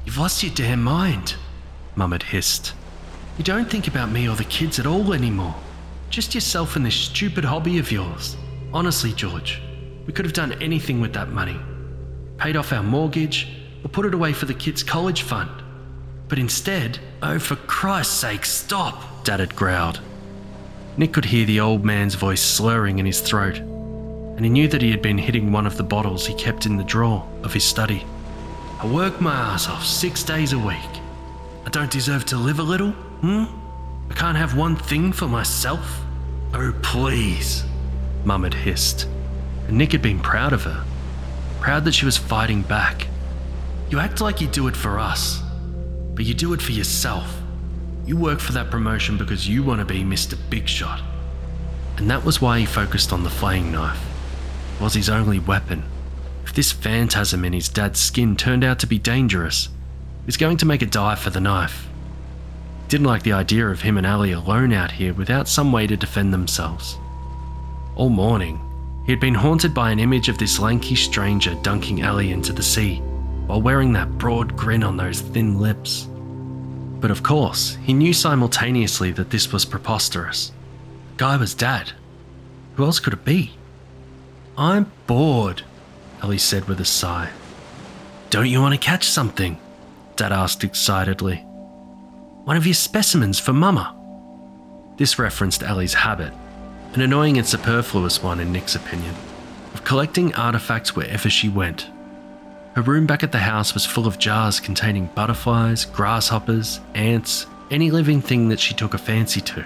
You've 0.04 0.18
lost 0.18 0.42
your 0.42 0.52
damn 0.54 0.82
mind, 0.82 1.36
Mum 1.96 2.12
had 2.12 2.22
hissed. 2.22 2.74
You 3.38 3.44
don't 3.44 3.70
think 3.70 3.86
about 3.86 4.10
me 4.10 4.28
or 4.28 4.36
the 4.36 4.44
kids 4.44 4.78
at 4.78 4.86
all 4.86 5.12
anymore. 5.12 5.54
Just 6.10 6.34
yourself 6.34 6.76
and 6.76 6.84
this 6.84 6.94
stupid 6.94 7.44
hobby 7.44 7.78
of 7.78 7.92
yours. 7.92 8.36
Honestly, 8.72 9.12
George, 9.12 9.62
we 10.10 10.12
could 10.12 10.24
have 10.24 10.34
done 10.34 10.60
anything 10.60 11.00
with 11.00 11.12
that 11.12 11.28
money. 11.28 11.56
Paid 12.36 12.56
off 12.56 12.72
our 12.72 12.82
mortgage 12.82 13.46
or 13.84 13.88
put 13.90 14.04
it 14.04 14.12
away 14.12 14.32
for 14.32 14.44
the 14.44 14.52
kids' 14.52 14.82
college 14.82 15.22
fund. 15.22 15.62
But 16.26 16.40
instead, 16.40 16.98
oh, 17.22 17.38
for 17.38 17.54
Christ's 17.54 18.14
sake, 18.18 18.44
stop, 18.44 19.22
Dad 19.22 19.38
had 19.38 19.54
growled. 19.54 20.00
Nick 20.96 21.12
could 21.12 21.26
hear 21.26 21.46
the 21.46 21.60
old 21.60 21.84
man's 21.84 22.16
voice 22.16 22.42
slurring 22.42 22.98
in 22.98 23.06
his 23.06 23.20
throat, 23.20 23.58
and 23.58 24.40
he 24.40 24.50
knew 24.50 24.66
that 24.66 24.82
he 24.82 24.90
had 24.90 25.00
been 25.00 25.16
hitting 25.16 25.52
one 25.52 25.64
of 25.64 25.76
the 25.76 25.84
bottles 25.84 26.26
he 26.26 26.34
kept 26.34 26.66
in 26.66 26.76
the 26.76 26.82
drawer 26.82 27.24
of 27.44 27.54
his 27.54 27.62
study. 27.62 28.04
I 28.80 28.92
work 28.92 29.20
my 29.20 29.32
ass 29.32 29.68
off 29.68 29.86
six 29.86 30.24
days 30.24 30.54
a 30.54 30.58
week. 30.58 30.92
I 31.64 31.70
don't 31.70 31.92
deserve 31.92 32.24
to 32.24 32.36
live 32.36 32.58
a 32.58 32.64
little, 32.64 32.90
hmm? 32.90 33.44
I 34.10 34.14
can't 34.14 34.36
have 34.36 34.56
one 34.56 34.74
thing 34.74 35.12
for 35.12 35.28
myself? 35.28 36.00
Oh, 36.52 36.74
please, 36.82 37.62
Mum 38.24 38.42
had 38.42 38.54
hissed. 38.54 39.06
And 39.70 39.78
Nick 39.78 39.92
had 39.92 40.02
been 40.02 40.18
proud 40.18 40.52
of 40.52 40.64
her. 40.64 40.84
Proud 41.60 41.84
that 41.84 41.94
she 41.94 42.04
was 42.04 42.16
fighting 42.16 42.62
back. 42.62 43.06
You 43.88 44.00
act 44.00 44.20
like 44.20 44.40
you 44.40 44.48
do 44.48 44.66
it 44.66 44.74
for 44.74 44.98
us, 44.98 45.40
but 46.16 46.24
you 46.24 46.34
do 46.34 46.52
it 46.54 46.60
for 46.60 46.72
yourself. 46.72 47.40
You 48.04 48.16
work 48.16 48.40
for 48.40 48.50
that 48.50 48.72
promotion 48.72 49.16
because 49.16 49.48
you 49.48 49.62
want 49.62 49.78
to 49.78 49.84
be 49.84 50.02
Mr. 50.02 50.36
Big 50.50 50.66
Shot. 50.66 51.00
And 51.98 52.10
that 52.10 52.24
was 52.24 52.42
why 52.42 52.58
he 52.58 52.66
focused 52.66 53.12
on 53.12 53.22
the 53.22 53.30
flaying 53.30 53.70
knife. 53.70 54.04
It 54.74 54.82
was 54.82 54.94
his 54.94 55.08
only 55.08 55.38
weapon. 55.38 55.84
If 56.44 56.52
this 56.52 56.72
phantasm 56.72 57.44
in 57.44 57.52
his 57.52 57.68
dad's 57.68 58.00
skin 58.00 58.34
turned 58.34 58.64
out 58.64 58.80
to 58.80 58.88
be 58.88 58.98
dangerous, 58.98 59.66
he 59.66 60.26
was 60.26 60.36
going 60.36 60.56
to 60.56 60.66
make 60.66 60.82
a 60.82 60.86
dive 60.86 61.20
for 61.20 61.30
the 61.30 61.38
knife. 61.38 61.86
He 62.82 62.88
didn't 62.88 63.06
like 63.06 63.22
the 63.22 63.34
idea 63.34 63.68
of 63.68 63.82
him 63.82 63.98
and 63.98 64.06
Ali 64.06 64.32
alone 64.32 64.72
out 64.72 64.90
here 64.90 65.14
without 65.14 65.46
some 65.46 65.70
way 65.70 65.86
to 65.86 65.96
defend 65.96 66.32
themselves. 66.32 66.98
All 67.94 68.08
morning, 68.08 68.60
he 69.10 69.12
had 69.12 69.18
been 69.18 69.34
haunted 69.34 69.74
by 69.74 69.90
an 69.90 69.98
image 69.98 70.28
of 70.28 70.38
this 70.38 70.60
lanky 70.60 70.94
stranger 70.94 71.56
dunking 71.62 72.00
Ellie 72.00 72.30
into 72.30 72.52
the 72.52 72.62
sea 72.62 72.98
while 73.48 73.60
wearing 73.60 73.92
that 73.92 74.08
broad 74.18 74.56
grin 74.56 74.84
on 74.84 74.96
those 74.96 75.20
thin 75.20 75.58
lips. 75.58 76.06
But 77.00 77.10
of 77.10 77.20
course, 77.20 77.76
he 77.82 77.92
knew 77.92 78.12
simultaneously 78.12 79.10
that 79.10 79.30
this 79.30 79.52
was 79.52 79.64
preposterous. 79.64 80.52
The 81.16 81.24
guy 81.24 81.36
was 81.38 81.56
Dad. 81.56 81.90
Who 82.76 82.84
else 82.84 83.00
could 83.00 83.14
it 83.14 83.24
be? 83.24 83.54
I'm 84.56 84.92
bored, 85.08 85.64
Ellie 86.22 86.38
said 86.38 86.68
with 86.68 86.78
a 86.80 86.84
sigh. 86.84 87.30
Don't 88.30 88.48
you 88.48 88.60
want 88.60 88.74
to 88.74 88.80
catch 88.80 89.08
something? 89.08 89.58
Dad 90.14 90.30
asked 90.30 90.62
excitedly. 90.62 91.38
One 92.44 92.56
of 92.56 92.64
your 92.64 92.74
specimens 92.74 93.40
for 93.40 93.52
Mama. 93.52 93.92
This 94.98 95.18
referenced 95.18 95.64
Ellie's 95.64 95.94
habit, 95.94 96.32
an 96.94 97.02
annoying 97.02 97.38
and 97.38 97.46
superfluous 97.46 98.22
one 98.22 98.40
in 98.40 98.52
Nick's 98.52 98.74
opinion, 98.74 99.14
of 99.74 99.84
collecting 99.84 100.34
artifacts 100.34 100.96
wherever 100.96 101.30
she 101.30 101.48
went. 101.48 101.88
Her 102.74 102.82
room 102.82 103.06
back 103.06 103.22
at 103.22 103.32
the 103.32 103.38
house 103.38 103.74
was 103.74 103.84
full 103.84 104.06
of 104.06 104.18
jars 104.18 104.60
containing 104.60 105.06
butterflies, 105.14 105.84
grasshoppers, 105.84 106.80
ants, 106.94 107.46
any 107.70 107.90
living 107.90 108.20
thing 108.20 108.48
that 108.48 108.60
she 108.60 108.74
took 108.74 108.94
a 108.94 108.98
fancy 108.98 109.40
to. 109.40 109.64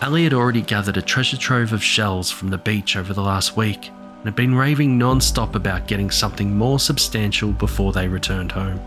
Ali 0.00 0.24
had 0.24 0.34
already 0.34 0.62
gathered 0.62 0.96
a 0.96 1.02
treasure 1.02 1.36
trove 1.36 1.72
of 1.72 1.82
shells 1.82 2.30
from 2.30 2.48
the 2.48 2.58
beach 2.58 2.96
over 2.96 3.14
the 3.14 3.22
last 3.22 3.56
week 3.56 3.88
and 3.88 4.24
had 4.24 4.36
been 4.36 4.54
raving 4.54 4.98
non 4.98 5.20
stop 5.20 5.54
about 5.54 5.86
getting 5.86 6.10
something 6.10 6.56
more 6.56 6.78
substantial 6.78 7.52
before 7.52 7.92
they 7.92 8.08
returned 8.08 8.52
home. 8.52 8.80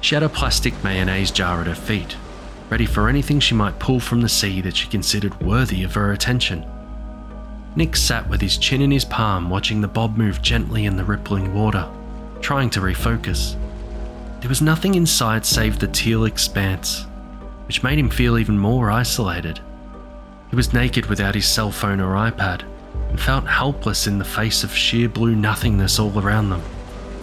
She 0.00 0.14
had 0.14 0.22
a 0.24 0.28
plastic 0.28 0.82
mayonnaise 0.82 1.30
jar 1.30 1.60
at 1.60 1.66
her 1.68 1.74
feet, 1.74 2.16
ready 2.70 2.86
for 2.86 3.08
anything 3.08 3.38
she 3.38 3.54
might 3.54 3.78
pull 3.78 4.00
from 4.00 4.20
the 4.20 4.28
sea 4.28 4.60
that 4.60 4.76
she 4.76 4.88
considered 4.88 5.40
worthy 5.40 5.84
of 5.84 5.94
her 5.94 6.12
attention. 6.12 6.64
Nick 7.74 7.96
sat 7.96 8.28
with 8.28 8.40
his 8.40 8.58
chin 8.58 8.82
in 8.82 8.90
his 8.90 9.04
palm, 9.04 9.48
watching 9.48 9.80
the 9.80 9.88
bob 9.88 10.16
move 10.16 10.42
gently 10.42 10.84
in 10.84 10.96
the 10.96 11.04
rippling 11.04 11.54
water, 11.54 11.88
trying 12.40 12.68
to 12.70 12.80
refocus. 12.80 13.56
There 14.40 14.48
was 14.48 14.60
nothing 14.60 14.94
in 14.94 15.06
sight 15.06 15.46
save 15.46 15.78
the 15.78 15.86
teal 15.86 16.24
expanse, 16.24 17.06
which 17.66 17.82
made 17.82 17.98
him 17.98 18.10
feel 18.10 18.38
even 18.38 18.58
more 18.58 18.90
isolated. 18.90 19.60
He 20.50 20.56
was 20.56 20.74
naked 20.74 21.06
without 21.06 21.34
his 21.34 21.46
cell 21.46 21.70
phone 21.70 22.00
or 22.00 22.14
iPad 22.14 22.62
and 23.08 23.18
felt 23.18 23.46
helpless 23.46 24.06
in 24.06 24.18
the 24.18 24.24
face 24.24 24.64
of 24.64 24.74
sheer 24.74 25.08
blue 25.08 25.34
nothingness 25.34 25.98
all 25.98 26.18
around 26.18 26.50
them. 26.50 26.62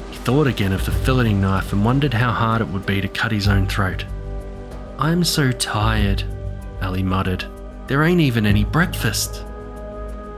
He 0.10 0.18
thought 0.18 0.48
again 0.48 0.72
of 0.72 0.86
the 0.86 0.92
filleting 0.92 1.42
knife 1.42 1.74
and 1.74 1.86
wondered 1.86 2.14
how 2.14 2.32
hard 2.32 2.62
it 2.62 2.68
would 2.70 2.86
be 2.86 3.02
to 3.02 3.08
cut 3.08 3.32
his 3.32 3.48
own 3.48 3.68
throat. 3.68 4.06
I'm 4.98 5.24
so 5.24 5.52
tired, 5.52 6.24
Ali 6.82 7.04
muttered. 7.04 7.46
There 7.88 8.04
ain't 8.04 8.22
even 8.22 8.46
any 8.46 8.64
breakfast. 8.64 9.44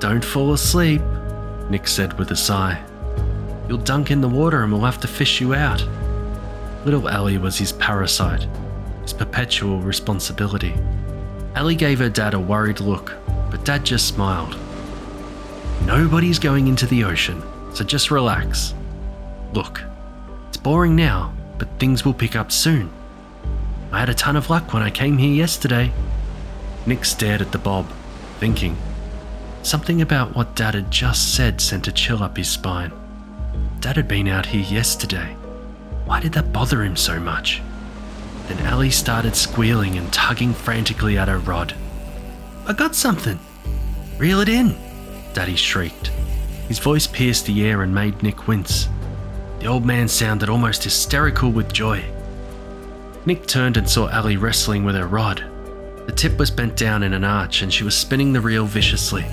Don't 0.02 0.26
fall 0.26 0.52
asleep, 0.54 1.00
Nick 1.70 1.88
said 1.88 2.18
with 2.18 2.32
a 2.32 2.36
sigh. 2.36 2.84
You'll 3.70 3.78
dunk 3.78 4.10
in 4.10 4.20
the 4.20 4.28
water 4.28 4.64
and 4.64 4.74
we'll 4.74 4.82
have 4.82 5.00
to 5.02 5.08
fish 5.08 5.40
you 5.40 5.54
out. 5.54 5.86
Little 6.86 7.08
Ali 7.08 7.38
was 7.38 7.60
his 7.60 7.72
parasite, 7.74 8.48
his 9.04 9.14
perpetual 9.14 9.80
responsibility. 9.80 10.74
Ali 11.56 11.76
gave 11.76 12.00
her 12.00 12.10
dad 12.10 12.34
a 12.34 12.40
worried 12.40 12.80
look, 12.80 13.14
but 13.52 13.64
dad 13.64 13.86
just 13.86 14.08
smiled. 14.08 14.58
Nobody's 15.86 16.40
going 16.40 16.68
into 16.68 16.88
the 16.88 17.04
ocean, 17.04 17.40
so 17.72 17.84
just 17.84 18.10
relax. 18.10 18.74
Look, 19.54 19.84
it's 20.48 20.58
boring 20.58 20.96
now, 20.96 21.32
but 21.60 21.70
things 21.78 22.04
will 22.04 22.16
pick 22.16 22.36
up 22.36 22.52
soon. 22.52 22.92
I 23.92 24.00
had 24.00 24.10
a 24.10 24.16
ton 24.16 24.36
of 24.36 24.50
luck 24.50 24.74
when 24.74 24.82
I 24.82 24.90
came 24.90 25.20
here 25.20 25.32
yesterday. 25.32 25.94
Nick 26.88 27.06
stared 27.06 27.44
at 27.44 27.52
the 27.52 27.60
bob, 27.60 27.88
thinking. 28.40 28.76
Something 29.64 30.02
about 30.02 30.36
what 30.36 30.56
Dad 30.56 30.74
had 30.74 30.90
just 30.90 31.36
said 31.36 31.62
sent 31.62 31.88
a 31.88 31.92
chill 31.92 32.24
up 32.24 32.36
his 32.36 32.50
spine. 32.50 32.92
Dad 33.80 33.96
had 33.96 34.08
been 34.08 34.28
out 34.28 34.48
here 34.48 34.64
yesterday. 34.64 35.36
Why 36.06 36.20
did 36.20 36.34
that 36.34 36.52
bother 36.52 36.84
him 36.84 36.96
so 36.96 37.20
much? 37.20 37.62
Then 38.48 38.66
Ali 38.68 38.90
started 38.90 39.36
squealing 39.36 39.98
and 39.98 40.12
tugging 40.12 40.54
frantically 40.54 41.18
at 41.18 41.28
her 41.28 41.38
rod. 41.38 41.76
I 42.66 42.74
got 42.74 42.96
something. 42.96 43.40
Reel 44.18 44.40
it 44.40 44.50
in, 44.50 44.76
Daddy 45.34 45.56
shrieked. 45.56 46.08
His 46.68 46.80
voice 46.80 47.06
pierced 47.08 47.46
the 47.46 47.66
air 47.66 47.84
and 47.84 47.94
made 47.94 48.22
Nick 48.24 48.48
wince. 48.48 48.90
The 49.60 49.68
old 49.68 49.86
man 49.86 50.08
sounded 50.08 50.50
almost 50.50 50.84
hysterical 50.84 51.52
with 51.52 51.72
joy. 51.72 52.04
Nick 53.26 53.46
turned 53.46 53.78
and 53.78 53.88
saw 53.88 54.10
Ali 54.10 54.38
wrestling 54.38 54.84
with 54.84 54.96
her 54.96 55.08
rod. 55.08 55.44
The 56.08 56.12
tip 56.12 56.40
was 56.40 56.50
bent 56.50 56.76
down 56.76 57.04
in 57.04 57.14
an 57.14 57.24
arch 57.24 57.62
and 57.62 57.72
she 57.72 57.84
was 57.84 57.96
spinning 57.96 58.34
the 58.34 58.42
reel 58.42 58.66
viciously. 58.66 59.26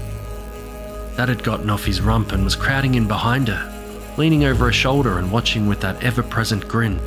Dad 1.19 1.31
had 1.31 1.43
gotten 1.43 1.69
off 1.69 1.85
his 1.85 2.01
rump 2.01 2.31
and 2.31 2.45
was 2.45 2.55
crowding 2.55 2.95
in 2.95 3.09
behind 3.09 3.49
her, 3.49 4.15
leaning 4.17 4.45
over 4.45 4.67
her 4.67 4.73
shoulder 4.73 5.19
and 5.19 5.33
watching 5.33 5.67
with 5.67 5.81
that 5.81 6.01
ever 6.05 6.23
present 6.23 6.69
grin. 6.69 7.01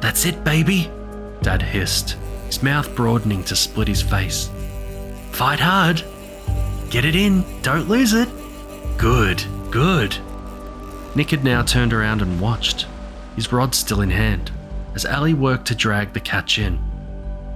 That's 0.00 0.24
it, 0.24 0.44
baby, 0.44 0.88
Dad 1.40 1.62
hissed, 1.62 2.16
his 2.46 2.62
mouth 2.62 2.94
broadening 2.94 3.42
to 3.42 3.56
split 3.56 3.88
his 3.88 4.02
face. 4.02 4.50
Fight 5.32 5.58
hard. 5.58 6.04
Get 6.90 7.04
it 7.04 7.16
in, 7.16 7.44
don't 7.62 7.88
lose 7.88 8.12
it. 8.12 8.28
Good, 8.98 9.42
good. 9.72 10.16
Nick 11.16 11.30
had 11.30 11.42
now 11.42 11.62
turned 11.62 11.92
around 11.92 12.22
and 12.22 12.40
watched, 12.40 12.86
his 13.34 13.50
rod 13.50 13.74
still 13.74 14.02
in 14.02 14.10
hand, 14.10 14.52
as 14.94 15.04
Ali 15.04 15.34
worked 15.34 15.66
to 15.66 15.74
drag 15.74 16.12
the 16.12 16.20
catch 16.20 16.56
in. 16.56 16.78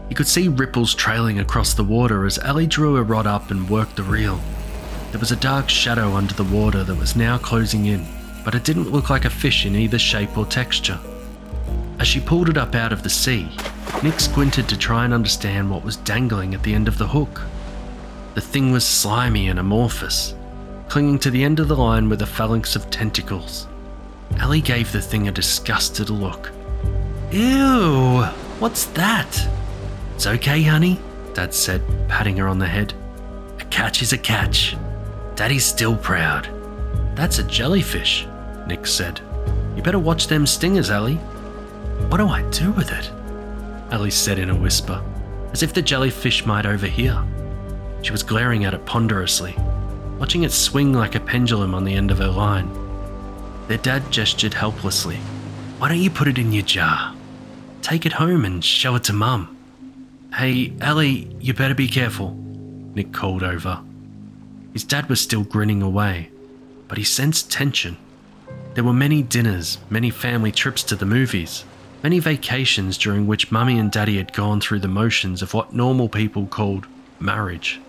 He 0.08 0.16
could 0.16 0.26
see 0.26 0.48
ripples 0.48 0.92
trailing 0.92 1.38
across 1.38 1.72
the 1.72 1.84
water 1.84 2.24
as 2.26 2.36
Ali 2.40 2.66
drew 2.66 2.96
her 2.96 3.04
rod 3.04 3.28
up 3.28 3.52
and 3.52 3.70
worked 3.70 3.94
the 3.94 4.02
reel. 4.02 4.40
There 5.10 5.20
was 5.20 5.32
a 5.32 5.36
dark 5.36 5.68
shadow 5.68 6.14
under 6.14 6.34
the 6.34 6.44
water 6.44 6.84
that 6.84 6.94
was 6.94 7.16
now 7.16 7.38
closing 7.38 7.86
in, 7.86 8.06
but 8.44 8.54
it 8.54 8.64
didn't 8.64 8.90
look 8.90 9.08
like 9.10 9.24
a 9.24 9.30
fish 9.30 9.64
in 9.64 9.74
either 9.74 9.98
shape 9.98 10.36
or 10.36 10.44
texture. 10.46 10.98
As 11.98 12.06
she 12.06 12.20
pulled 12.20 12.48
it 12.48 12.58
up 12.58 12.74
out 12.74 12.92
of 12.92 13.02
the 13.02 13.10
sea, 13.10 13.48
Nick 14.02 14.20
squinted 14.20 14.68
to 14.68 14.76
try 14.76 15.04
and 15.04 15.14
understand 15.14 15.70
what 15.70 15.84
was 15.84 15.96
dangling 15.96 16.54
at 16.54 16.62
the 16.62 16.74
end 16.74 16.88
of 16.88 16.98
the 16.98 17.08
hook. 17.08 17.42
The 18.34 18.40
thing 18.40 18.70
was 18.72 18.84
slimy 18.84 19.48
and 19.48 19.58
amorphous, 19.58 20.34
clinging 20.88 21.18
to 21.20 21.30
the 21.30 21.42
end 21.42 21.58
of 21.60 21.68
the 21.68 21.76
line 21.76 22.08
with 22.08 22.20
a 22.22 22.26
phalanx 22.26 22.76
of 22.76 22.90
tentacles. 22.90 23.66
Ali 24.42 24.60
gave 24.60 24.92
the 24.92 25.00
thing 25.00 25.28
a 25.28 25.32
disgusted 25.32 26.10
look. 26.10 26.52
Ew, 27.30 28.22
what's 28.58 28.84
that? 28.86 29.48
It's 30.14 30.26
okay, 30.26 30.62
honey, 30.62 31.00
Dad 31.32 31.54
said, 31.54 31.82
patting 32.08 32.36
her 32.36 32.48
on 32.48 32.58
the 32.58 32.66
head. 32.66 32.92
A 33.58 33.64
catch 33.64 34.02
is 34.02 34.12
a 34.12 34.18
catch. 34.18 34.76
Daddy's 35.36 35.66
still 35.66 35.96
proud. 35.98 36.48
That's 37.14 37.38
a 37.38 37.44
jellyfish, 37.44 38.26
Nick 38.66 38.86
said. 38.86 39.20
You 39.76 39.82
better 39.82 39.98
watch 39.98 40.28
them 40.28 40.46
stingers, 40.46 40.90
Ali. 40.90 41.16
What 42.08 42.16
do 42.16 42.28
I 42.28 42.42
do 42.50 42.72
with 42.72 42.90
it? 42.90 43.10
Ali 43.92 44.10
said 44.10 44.38
in 44.38 44.48
a 44.48 44.56
whisper, 44.56 45.02
as 45.52 45.62
if 45.62 45.74
the 45.74 45.82
jellyfish 45.82 46.46
might 46.46 46.64
overhear. 46.64 47.22
She 48.00 48.12
was 48.12 48.22
glaring 48.22 48.64
at 48.64 48.72
it 48.72 48.86
ponderously, 48.86 49.54
watching 50.18 50.44
it 50.44 50.52
swing 50.52 50.94
like 50.94 51.14
a 51.14 51.20
pendulum 51.20 51.74
on 51.74 51.84
the 51.84 51.94
end 51.94 52.10
of 52.10 52.18
her 52.18 52.28
line. 52.28 52.70
Their 53.68 53.78
dad 53.78 54.10
gestured 54.10 54.54
helplessly. 54.54 55.16
Why 55.78 55.88
don't 55.88 55.98
you 55.98 56.10
put 56.10 56.28
it 56.28 56.38
in 56.38 56.52
your 56.52 56.64
jar? 56.64 57.14
Take 57.82 58.06
it 58.06 58.12
home 58.14 58.46
and 58.46 58.64
show 58.64 58.94
it 58.94 59.04
to 59.04 59.12
Mum. 59.12 59.54
Hey, 60.34 60.72
Ellie, 60.80 61.36
you 61.40 61.52
better 61.52 61.74
be 61.74 61.88
careful, 61.88 62.34
Nick 62.94 63.12
called 63.12 63.42
over. 63.42 63.82
His 64.76 64.84
dad 64.84 65.08
was 65.08 65.22
still 65.22 65.42
grinning 65.42 65.80
away, 65.80 66.28
but 66.86 66.98
he 66.98 67.04
sensed 67.04 67.50
tension. 67.50 67.96
There 68.74 68.84
were 68.84 68.92
many 68.92 69.22
dinners, 69.22 69.78
many 69.88 70.10
family 70.10 70.52
trips 70.52 70.82
to 70.82 70.96
the 70.96 71.06
movies, 71.06 71.64
many 72.02 72.18
vacations 72.18 72.98
during 72.98 73.26
which 73.26 73.50
Mummy 73.50 73.78
and 73.78 73.90
Daddy 73.90 74.18
had 74.18 74.34
gone 74.34 74.60
through 74.60 74.80
the 74.80 74.86
motions 74.86 75.40
of 75.40 75.54
what 75.54 75.72
normal 75.72 76.10
people 76.10 76.46
called 76.46 76.86
marriage. 77.18 77.80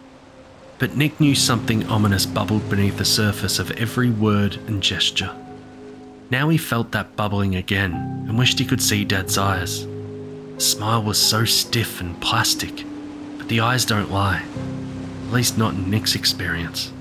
But 0.79 0.95
Nick 0.95 1.19
knew 1.19 1.35
something 1.35 1.85
ominous 1.87 2.25
bubbled 2.25 2.69
beneath 2.69 2.97
the 2.97 3.03
surface 3.03 3.59
of 3.59 3.71
every 3.71 4.09
word 4.09 4.55
and 4.67 4.81
gesture. 4.81 5.35
Now 6.31 6.47
he 6.47 6.57
felt 6.57 6.93
that 6.93 7.17
bubbling 7.17 7.57
again 7.57 7.91
and 8.29 8.39
wished 8.39 8.59
he 8.59 8.65
could 8.65 8.81
see 8.81 9.03
Dad's 9.03 9.37
eyes. 9.37 9.85
The 9.85 10.61
smile 10.61 11.03
was 11.03 11.21
so 11.21 11.43
stiff 11.43 11.99
and 11.99 12.17
plastic, 12.21 12.85
but 13.37 13.49
the 13.49 13.59
eyes 13.59 13.83
don't 13.83 14.09
lie. 14.09 14.45
At 15.27 15.33
least 15.33 15.57
not 15.57 15.73
in 15.73 15.89
Nick's 15.89 16.15
experience. 16.15 16.93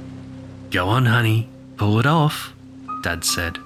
Go 0.72 0.88
on, 0.88 1.06
honey, 1.06 1.48
pull 1.76 2.00
it 2.00 2.06
off, 2.06 2.52
Dad 3.04 3.24
said. 3.24 3.56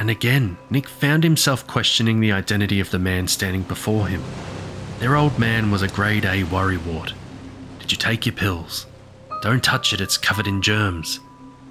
And 0.00 0.10
again, 0.10 0.56
Nick 0.70 0.88
found 0.88 1.22
himself 1.22 1.64
questioning 1.68 2.18
the 2.18 2.32
identity 2.32 2.80
of 2.80 2.90
the 2.90 2.98
man 2.98 3.28
standing 3.28 3.62
before 3.62 4.08
him. 4.08 4.20
Their 4.98 5.14
old 5.14 5.38
man 5.38 5.70
was 5.70 5.82
a 5.82 5.88
grade 5.88 6.24
A 6.24 6.42
worrywart. 6.42 7.12
Did 7.78 7.92
you 7.92 7.96
take 7.96 8.26
your 8.26 8.34
pills? 8.34 8.86
Don't 9.40 9.62
touch 9.62 9.92
it, 9.92 10.00
it's 10.00 10.18
covered 10.18 10.48
in 10.48 10.62
germs. 10.62 11.20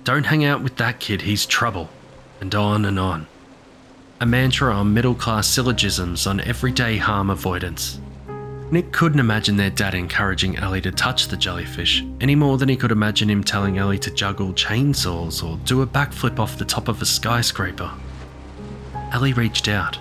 Don't 0.05 0.25
hang 0.25 0.45
out 0.45 0.63
with 0.63 0.77
that 0.77 1.01
kid, 1.01 1.23
he's 1.23 1.45
trouble. 1.45 1.89
And 2.39 2.55
on 2.55 2.85
and 2.85 2.97
on. 2.97 3.27
A 4.21 4.25
mantra 4.25 4.73
on 4.73 4.93
middle 4.93 5.15
class 5.15 5.47
syllogisms 5.47 6.25
on 6.25 6.39
everyday 6.39 6.95
harm 6.95 7.29
avoidance. 7.29 7.99
Nick 8.71 8.93
couldn't 8.93 9.19
imagine 9.19 9.57
their 9.57 9.69
dad 9.69 9.93
encouraging 9.93 10.55
Ellie 10.55 10.79
to 10.79 10.93
touch 10.93 11.27
the 11.27 11.35
jellyfish 11.35 12.05
any 12.21 12.35
more 12.35 12.57
than 12.57 12.69
he 12.69 12.77
could 12.77 12.93
imagine 12.93 13.29
him 13.29 13.43
telling 13.43 13.77
Ellie 13.77 13.99
to 13.99 14.09
juggle 14.11 14.53
chainsaws 14.53 15.43
or 15.43 15.57
do 15.65 15.81
a 15.81 15.87
backflip 15.87 16.39
off 16.39 16.57
the 16.57 16.63
top 16.63 16.87
of 16.87 17.01
a 17.01 17.05
skyscraper. 17.05 17.91
Ellie 19.11 19.33
reached 19.33 19.67
out, 19.67 19.99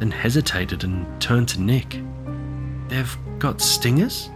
then 0.00 0.10
hesitated 0.10 0.84
and 0.84 1.06
turned 1.18 1.48
to 1.48 1.62
Nick. 1.62 1.98
They've 2.88 3.16
got 3.38 3.62
stingers? 3.62 4.28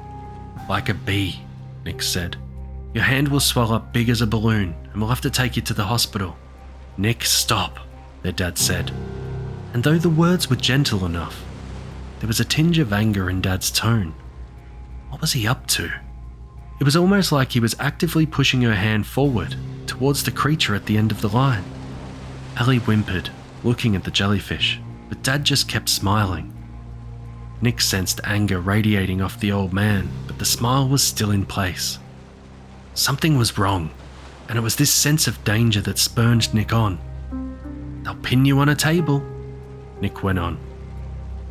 Like 0.67 0.89
a 0.89 0.95
bee, 0.95 1.39
Nick 1.85 2.01
said. 2.01 2.39
Your 2.95 3.05
hand 3.05 3.29
will 3.29 3.39
swell 3.39 3.75
up 3.75 3.93
big 3.93 4.09
as 4.09 4.23
a 4.23 4.27
balloon, 4.27 4.75
and 4.93 5.01
we'll 5.01 5.11
have 5.11 5.21
to 5.21 5.31
take 5.31 5.57
you 5.57 5.63
to 5.63 5.75
the 5.75 5.85
hospital. 5.85 6.39
Nick, 6.97 7.23
stop, 7.23 7.79
their 8.23 8.33
dad 8.33 8.57
said. 8.57 8.91
And 9.75 9.85
though 9.85 9.99
the 9.99 10.09
words 10.09 10.49
were 10.49 10.57
gentle 10.57 11.05
enough, 11.05 11.45
there 12.21 12.27
was 12.27 12.41
a 12.41 12.45
tinge 12.45 12.79
of 12.79 12.93
anger 12.93 13.31
in 13.31 13.41
Dad's 13.41 13.71
tone. 13.71 14.15
What 15.11 15.21
was 15.21 15.33
he 15.33 15.47
up 15.47 15.67
to? 15.69 15.91
It 16.81 16.85
was 16.85 16.97
almost 16.97 17.33
like 17.33 17.53
he 17.53 17.61
was 17.61 17.77
actively 17.79 18.27
pushing 18.27 18.63
her 18.63 18.75
hand 18.75 19.07
forward 19.07 19.57
towards 19.87 20.23
the 20.23 20.31
creature 20.31 20.75
at 20.75 20.87
the 20.87 20.97
end 20.97 21.11
of 21.11 21.21
the 21.21 21.29
line. 21.29 21.65
Ellie 22.57 22.79
whimpered, 22.79 23.31
looking 23.65 23.97
at 23.97 24.05
the 24.05 24.11
jellyfish, 24.11 24.81
but 25.09 25.23
Dad 25.23 25.45
just 25.45 25.69
kept 25.69 25.89
smiling. 25.89 26.55
Nick 27.61 27.81
sensed 27.81 28.21
anger 28.23 28.61
radiating 28.61 29.21
off 29.21 29.41
the 29.41 29.51
old 29.51 29.73
man, 29.73 30.09
but 30.27 30.39
the 30.39 30.45
smile 30.45 30.89
was 30.89 31.03
still 31.03 31.33
in 31.33 31.45
place. 31.45 31.99
Something 32.95 33.37
was 33.37 33.59
wrong, 33.59 33.91
and 34.49 34.57
it 34.57 34.63
was 34.63 34.77
this 34.77 34.93
sense 34.93 35.27
of 35.27 35.43
danger 35.45 35.81
that 35.81 35.99
spurned 35.99 36.53
Nick 36.55 36.73
on. 36.73 36.99
They'll 38.03 38.15
pin 38.17 38.45
you 38.45 38.59
on 38.61 38.69
a 38.69 38.77
table, 38.77 39.23
Nick 40.01 40.23
went 40.23 40.39
on, 40.39 40.59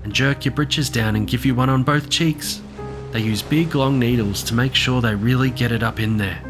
and 0.07 0.15
jerk 0.15 0.45
your 0.45 0.53
breeches 0.53 0.89
down 0.89 1.17
and 1.17 1.27
give 1.27 1.45
you 1.45 1.53
one 1.53 1.69
on 1.69 1.83
both 1.83 2.09
cheeks. 2.09 2.61
They 3.11 3.19
use 3.19 3.41
big 3.41 3.75
long 3.75 3.99
needles 3.99 4.41
to 4.43 4.53
make 4.53 4.73
sure 4.73 5.01
they 5.01 5.13
really 5.13 5.49
get 5.49 5.73
it 5.73 5.83
up 5.83 5.99
in 5.99 6.15
there. 6.15 6.41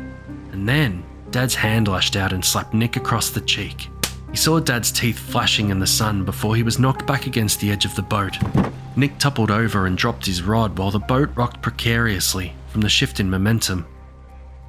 And 0.52 0.70
then, 0.70 1.04
Dad's 1.32 1.56
hand 1.56 1.88
lashed 1.88 2.16
out 2.16 2.34
and 2.34 2.46
slapped 2.46 2.76
Nick 2.76 2.98
across 2.98 3.32
the 3.32 3.42
cheek. 3.42 3.90
He 4.30 4.38
saw 4.38 4.60
Dad's 4.60 4.92
teeth 4.92 5.18
flashing 5.18 5.72
in 5.72 5.80
the 5.80 5.88
sun 5.88 6.24
before 6.24 6.56
he 6.56 6.62
was 6.62 6.78
knocked 6.78 7.08
back 7.08 7.26
against 7.26 7.60
the 7.60 7.72
edge 7.72 7.84
of 7.84 7.96
the 7.96 8.04
boat. 8.04 8.38
Nick 8.96 9.18
toppled 9.18 9.50
over 9.50 9.88
and 9.88 9.98
dropped 9.98 10.28
his 10.28 10.44
rod 10.44 10.78
while 10.78 10.92
the 10.92 11.00
boat 11.00 11.32
rocked 11.34 11.64
precariously 11.64 12.54
from 12.68 12.82
the 12.82 12.90
shift 12.90 13.20
in 13.20 13.28
momentum. 13.28 13.88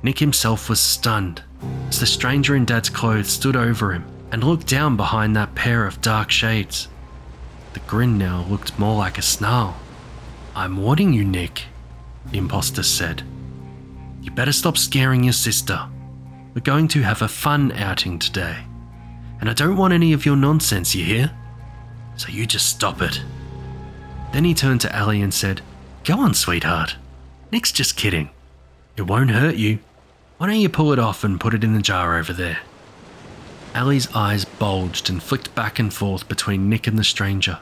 Nick 0.03 0.19
himself 0.19 0.71
was 0.71 0.81
stunned 0.81 1.43
as 1.91 2.01
the 2.01 2.07
stranger 2.07 2.57
in 2.57 2.65
Dad's 2.65 2.89
clothes 2.89 3.29
stood 3.29 3.55
over 3.55 3.93
him 3.93 4.07
and 4.33 4.43
looked 4.43 4.67
down 4.67 4.97
behind 4.97 5.37
that 5.37 5.55
pair 5.55 5.87
of 5.87 6.01
dark 6.01 6.31
shades. 6.31 6.89
The 7.79 7.87
grin 7.87 8.19
now 8.19 8.45
looked 8.51 8.77
more 8.77 8.97
like 8.97 9.19
a 9.19 9.23
snarl. 9.23 9.77
I'm 10.57 10.79
warning 10.79 11.13
you, 11.13 11.25
Nick, 11.25 11.67
the 12.29 12.39
impostor 12.39 12.83
said. 12.83 13.23
You 14.21 14.33
better 14.33 14.51
stop 14.51 14.77
scaring 14.77 15.23
your 15.23 15.33
sister. 15.33 15.89
We're 16.55 16.63
going 16.63 16.89
to 16.89 17.03
have 17.03 17.23
a 17.23 17.29
fun 17.29 17.71
outing 17.71 18.19
today. 18.19 18.65
And 19.41 19.49
I 19.49 19.53
don't 19.53 19.77
want 19.77 19.95
any 19.95 20.13
of 20.13 20.27
your 20.27 20.35
nonsense, 20.35 20.93
you 20.93 21.05
hear? 21.05 21.31
So 22.17 22.31
you 22.31 22.47
just 22.47 22.69
stop 22.69 23.01
it. 23.01 23.23
Then 24.33 24.43
he 24.43 24.55
turned 24.55 24.81
to 24.81 24.95
Ellie 24.95 25.23
and 25.23 25.33
said, 25.33 25.61
Go 26.03 26.19
on, 26.19 26.35
sweetheart. 26.35 26.97
Nick's 27.53 27.71
just 27.71 27.97
kidding. 27.97 28.31
It 28.97 29.03
won't 29.03 29.31
hurt 29.31 29.55
you. 29.55 29.79
Why 30.39 30.49
don't 30.49 30.57
you 30.61 30.69
pull 30.69 30.93
it 30.93 30.99
off 30.99 31.23
and 31.23 31.41
put 31.41 31.55
it 31.55 31.63
in 31.63 31.75
the 31.75 31.81
jar 31.81 32.19
over 32.19 32.33
there? 32.33 32.59
Ellie's 33.73 34.13
eyes 34.17 34.45
bulged 34.45 35.09
and 35.09 35.23
flicked 35.23 35.55
back 35.55 35.79
and 35.79 35.95
forth 35.95 36.29
between 36.29 36.69
Nick 36.69 36.89
and 36.89 36.99
the 36.99 37.05
stranger. 37.05 37.61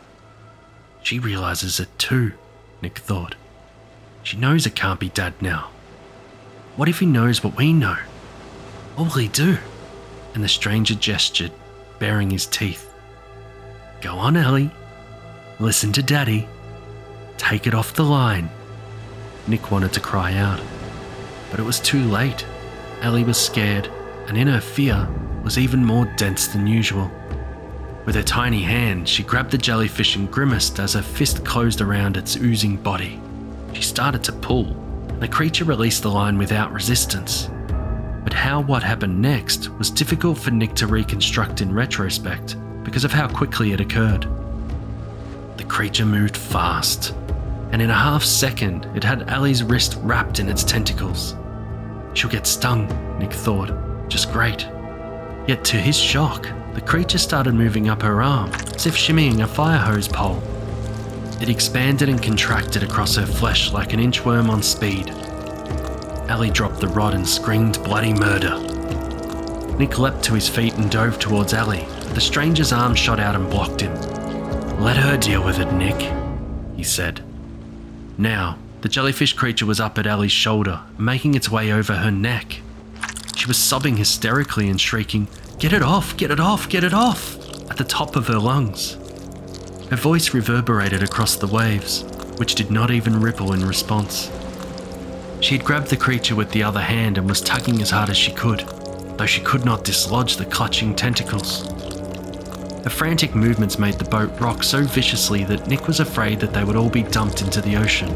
She 1.07 1.21
realizes 1.21 1.79
it 1.79 1.97
too, 2.01 2.33
Nick 2.83 2.99
thought. 2.99 3.37
She 4.25 4.37
knows 4.37 4.66
it 4.66 4.75
can't 4.75 4.99
be 4.99 5.09
Dad 5.11 5.40
now. 5.40 5.71
What 6.75 6.88
if 6.88 6.99
he 6.99 7.07
knows 7.07 7.45
what 7.45 7.57
we 7.57 7.73
know? 7.73 7.97
What 8.97 9.05
will 9.05 9.23
he 9.23 9.29
do? 9.29 9.57
And 10.35 10.42
the 10.42 10.49
stranger 10.49 10.97
gestured, 10.97 11.53
baring 12.01 12.29
his 12.29 12.45
teeth. 12.47 12.92
Go 14.01 14.16
on, 14.16 14.37
Ellie. 14.37 14.73
Listen 15.61 15.92
to 15.92 16.03
Daddy. 16.03 16.49
Take 17.38 17.69
it 17.69 17.75
off 17.75 17.95
the 17.95 18.03
line. 18.03 18.51
Nick 19.47 19.71
wanted 19.71 19.92
to 19.92 20.01
cry 20.01 20.35
out, 20.35 20.61
but 21.53 21.61
it 21.61 21.66
was 21.66 21.79
too 21.79 22.03
late. 22.03 22.45
Ellie 23.01 23.23
was 23.23 23.38
scared, 23.38 23.88
and 24.27 24.37
in 24.37 24.49
her 24.49 24.61
fear 24.61 25.09
was 25.45 25.57
even 25.57 25.85
more 25.85 26.12
dense 26.16 26.49
than 26.49 26.66
usual. 26.66 27.09
With 28.07 28.14
her 28.14 28.23
tiny 28.23 28.62
hand, 28.62 29.09
she 29.09 29.25
grabbed 29.25 29.51
the 29.51 29.59
jellyfish 29.59 30.14
and 30.14 30.31
grimaced 30.31 30.79
as 30.79 30.95
her 30.95 31.03
fist 31.03 31.45
closed 31.45 31.81
around 31.81 32.16
its 32.16 32.37
oozing 32.37 32.77
body. 32.77 33.21
She 33.73 33.83
started 33.83 34.23
to 34.25 34.33
pull. 34.33 34.69
And 35.09 35.21
the 35.21 35.29
creature 35.29 35.64
released 35.64 36.03
the 36.03 36.11
line 36.11 36.38
without 36.38 36.73
resistance. 36.73 37.51
But 38.23 38.33
how 38.33 38.61
what 38.61 38.85
happened 38.85 39.21
next 39.21 39.71
was 39.79 39.90
difficult 39.90 40.38
for 40.38 40.53
Nick 40.53 40.75
to 40.75 40.87
reconstruct 40.87 41.61
in 41.61 41.75
retrospect 41.75 42.57
because 42.85 43.05
of 43.05 43.12
how 43.12 43.29
quickly 43.29 43.73
it 43.73 43.81
occurred. 43.81 44.29
The 45.57 45.64
creature 45.64 46.07
moved 46.07 46.37
fast, 46.37 47.12
and 47.73 47.83
in 47.83 47.90
a 47.90 47.95
half 47.95 48.23
second, 48.23 48.85
it 48.95 49.03
had 49.03 49.29
Ellie's 49.29 49.64
wrist 49.64 49.99
wrapped 50.03 50.38
in 50.38 50.49
its 50.49 50.62
tentacles. 50.62 51.35
She'll 52.14 52.31
get 52.31 52.47
stung, 52.47 52.87
Nick 53.19 53.33
thought. 53.33 53.73
Just 54.09 54.33
great. 54.33 54.62
Yet 55.49 55.64
to 55.64 55.77
his 55.77 55.97
shock, 55.97 56.47
the 56.77 56.83
creature 56.83 57.17
started 57.17 57.55
moving 57.55 57.89
up 57.89 58.03
her 58.03 58.21
arm, 58.21 58.53
as 58.75 58.85
if 58.85 58.95
shimmying 58.95 59.43
a 59.43 59.47
fire 59.47 59.79
hose 59.79 60.07
pole. 60.07 60.43
It 61.41 61.49
expanded 61.49 62.11
and 62.11 62.23
contracted 62.23 62.83
across 62.83 63.17
her 63.17 63.25
flesh 63.25 63.73
like 63.73 63.95
an 63.95 63.99
inchworm 64.01 64.51
on 64.51 64.62
speed. 64.62 65.09
Ellie 66.31 66.51
dropped 66.51 66.81
the 66.81 66.89
rod 66.89 67.15
and 67.15 67.27
screamed 67.27 67.83
bloody 67.83 68.12
murder. 68.12 68.59
Nick 69.79 69.99
leapt 69.99 70.23
to 70.25 70.35
his 70.35 70.51
feet 70.51 70.75
and 70.75 70.91
dove 70.91 71.19
towards 71.19 71.55
Ellie, 71.55 71.87
the 72.12 72.21
stranger's 72.21 72.75
arm 72.75 72.95
shot 72.95 73.21
out 73.21 73.35
and 73.35 73.49
blocked 73.49 73.81
him. 73.81 73.95
Let 74.79 74.99
her 74.99 75.17
deal 75.17 75.43
with 75.43 75.59
it, 75.59 75.73
Nick, 75.73 76.12
he 76.77 76.83
said. 76.83 77.23
Now, 78.19 78.59
the 78.83 78.91
jellyfish 78.91 79.33
creature 79.33 79.65
was 79.65 79.81
up 79.81 79.97
at 79.97 80.07
Ellie's 80.07 80.31
shoulder, 80.31 80.83
making 80.99 81.37
its 81.37 81.51
way 81.51 81.73
over 81.73 81.95
her 81.95 82.11
neck. 82.11 82.61
She 83.35 83.47
was 83.47 83.57
sobbing 83.57 83.97
hysterically 83.97 84.69
and 84.69 84.79
shrieking, 84.79 85.29
Get 85.59 85.73
it 85.73 85.83
off, 85.83 86.14
get 86.19 86.31
it 86.31 86.38
off, 86.38 86.69
get 86.69 86.85
it 86.85 86.92
off, 86.92 87.38
at 87.71 87.79
the 87.79 87.85
top 87.85 88.14
of 88.14 88.27
her 88.27 88.38
lungs. 88.38 88.99
Her 89.88 89.97
voice 89.97 90.35
reverberated 90.35 91.03
across 91.03 91.37
the 91.37 91.47
waves, 91.47 92.03
which 92.37 92.57
did 92.57 92.71
not 92.71 92.90
even 92.90 93.23
ripple 93.23 93.55
in 93.55 93.66
response. 93.66 94.31
She 95.40 95.57
had 95.57 95.64
grabbed 95.64 95.88
the 95.88 95.97
creature 95.97 96.35
with 96.35 96.51
the 96.51 96.62
other 96.62 96.83
hand 96.83 97.16
and 97.16 97.27
was 97.27 97.40
tugging 97.40 97.81
as 97.81 97.88
hard 97.88 98.11
as 98.11 98.19
she 98.19 98.33
could, 98.33 98.69
though 99.16 99.25
she 99.25 99.40
could 99.40 99.64
not 99.64 99.83
dislodge 99.83 100.37
the 100.37 100.45
clutching 100.45 100.95
tentacles. 100.95 101.62
Her 102.85 102.90
frantic 102.90 103.35
movements 103.35 103.79
made 103.79 103.95
the 103.95 104.05
boat 104.05 104.38
rock 104.38 104.62
so 104.62 104.85
viciously 104.85 105.45
that 105.45 105.69
Nick 105.69 105.87
was 105.87 106.01
afraid 106.01 106.38
that 106.40 106.53
they 106.53 106.64
would 106.64 106.77
all 106.77 106.90
be 106.90 107.03
dumped 107.03 107.40
into 107.40 107.62
the 107.62 107.77
ocean. 107.77 108.14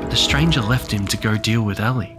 But 0.00 0.08
the 0.08 0.16
stranger 0.16 0.62
left 0.62 0.90
him 0.90 1.06
to 1.08 1.18
go 1.18 1.36
deal 1.36 1.60
with 1.60 1.80
Ellie, 1.80 2.18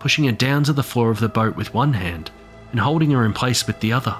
pushing 0.00 0.24
her 0.24 0.32
down 0.32 0.64
to 0.64 0.72
the 0.72 0.82
floor 0.82 1.12
of 1.12 1.20
the 1.20 1.28
boat 1.28 1.54
with 1.54 1.72
one 1.72 1.92
hand 1.92 2.32
and 2.72 2.80
holding 2.80 3.10
her 3.12 3.24
in 3.24 3.32
place 3.32 3.66
with 3.66 3.78
the 3.80 3.92
other. 3.92 4.16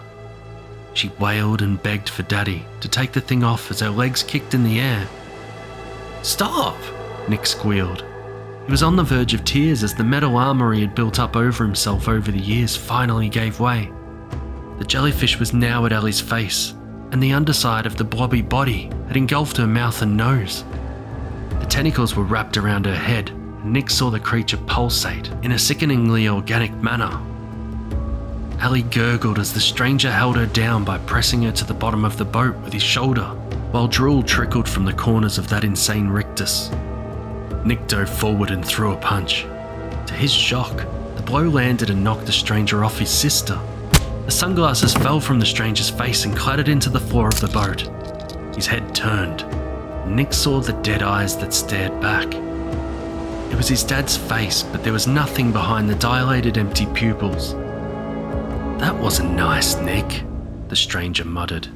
She 0.95 1.11
wailed 1.19 1.63
and 1.63 1.83
begged 1.83 2.09
for 2.09 2.23
Daddy 2.23 2.65
to 2.81 2.89
take 2.89 3.13
the 3.13 3.21
thing 3.21 3.43
off 3.43 3.71
as 3.71 3.81
her 3.81 3.91
legs 3.91 4.23
kicked 4.23 4.55
in 4.55 4.63
the 4.63 4.79
air. 4.79 5.09
Stop! 6.23 6.77
Nick 7.29 7.47
squealed. 7.47 8.05
He 8.67 8.71
was 8.71 8.83
on 8.83 8.95
the 8.95 9.03
verge 9.03 9.35
of 9.35 9.45
tears 9.45 9.83
as 9.83 9.95
the 9.95 10.05
metal 10.05 10.37
armor 10.37 10.73
he 10.73 10.83
had 10.83 10.95
built 10.95 11.19
up 11.19 11.35
over 11.35 11.65
himself 11.65 12.09
over 12.09 12.31
the 12.31 12.39
years 12.39 12.77
finally 12.77 13.29
gave 13.29 13.59
way. 13.59 13.91
The 14.79 14.85
jellyfish 14.85 15.39
was 15.39 15.53
now 15.53 15.85
at 15.87 15.93
Ellie's 15.93 16.21
face, 16.21 16.75
and 17.11 17.23
the 17.23 17.33
underside 17.33 17.87
of 17.87 17.97
the 17.97 18.05
blobby 18.05 18.43
body 18.43 18.91
had 19.09 19.17
engulfed 19.17 19.57
her 19.57 19.67
mouth 19.67 20.03
and 20.03 20.17
nose. 20.17 20.65
The 21.59 21.67
tentacles 21.67 22.15
were 22.15 22.25
wrapped 22.25 22.57
around 22.57 22.87
her 22.87 22.95
head, 22.95 23.31
and 23.31 23.73
Nick 23.73 23.91
saw 23.91 24.11
the 24.11 24.21
creature 24.21 24.57
pulsate 24.57 25.31
in 25.43 25.53
a 25.53 25.59
sickeningly 25.59 26.29
organic 26.29 26.73
manner. 26.83 27.21
Ellie 28.63 28.83
gurgled 28.83 29.41
as 29.41 29.53
the 29.53 29.59
stranger 29.59 30.09
held 30.09 30.37
her 30.37 30.47
down 30.47 30.85
by 30.85 30.97
pressing 30.99 31.43
her 31.43 31.51
to 31.51 31.65
the 31.65 31.75
bottom 31.75 32.05
of 32.05 32.17
the 32.17 32.25
boat 32.25 32.57
with 32.59 32.73
his 32.73 32.83
shoulder, 32.83 33.25
while 33.73 33.89
drool 33.89 34.23
trickled 34.23 34.69
from 34.69 34.85
the 34.85 34.93
corners 34.93 35.37
of 35.37 35.49
that 35.49 35.65
insane 35.65 36.09
rictus. 36.09 36.71
Nick 37.65 37.89
dove 37.89 38.09
forward 38.09 38.53
and 38.53 38.65
threw 38.65 38.93
a 38.93 38.97
punch. 38.99 39.43
To 40.07 40.15
his 40.15 40.33
shock, 40.33 40.77
the 41.17 41.23
blow 41.23 41.49
landed 41.49 41.91
and 41.91 42.05
knocked 42.05 42.27
the 42.27 42.31
stranger 42.31 42.85
off 42.85 43.01
his 43.01 43.11
sister. 43.11 43.59
The 44.27 44.31
sunglasses 44.31 44.95
fell 44.95 45.19
from 45.19 45.41
the 45.41 45.47
stranger's 45.47 45.91
face 45.91 46.25
and 46.25 46.37
clattered 46.37 46.69
into 46.69 46.89
the 46.89 47.01
floor 47.01 47.27
of 47.27 47.41
the 47.41 47.49
boat. 47.49 47.91
His 48.55 48.69
head 48.69 48.95
turned. 48.95 49.45
Nick 50.07 50.33
saw 50.33 50.61
the 50.61 50.81
dead 50.85 51.03
eyes 51.03 51.37
that 51.39 51.53
stared 51.53 52.01
back. 52.01 52.33
It 53.53 53.57
was 53.57 53.67
his 53.67 53.83
dad's 53.83 54.17
face, 54.17 54.63
but 54.63 54.85
there 54.85 54.93
was 54.93 55.09
nothing 55.09 55.51
behind 55.51 55.91
the 55.91 55.97
dilated 55.97 56.59
empty 56.59 56.87
pupils. 56.95 57.57
That 58.83 58.99
wasn't 58.99 59.37
nice, 59.37 59.77
Nick, 59.77 60.25
the 60.67 60.75
stranger 60.75 61.25
muttered. 61.25 61.69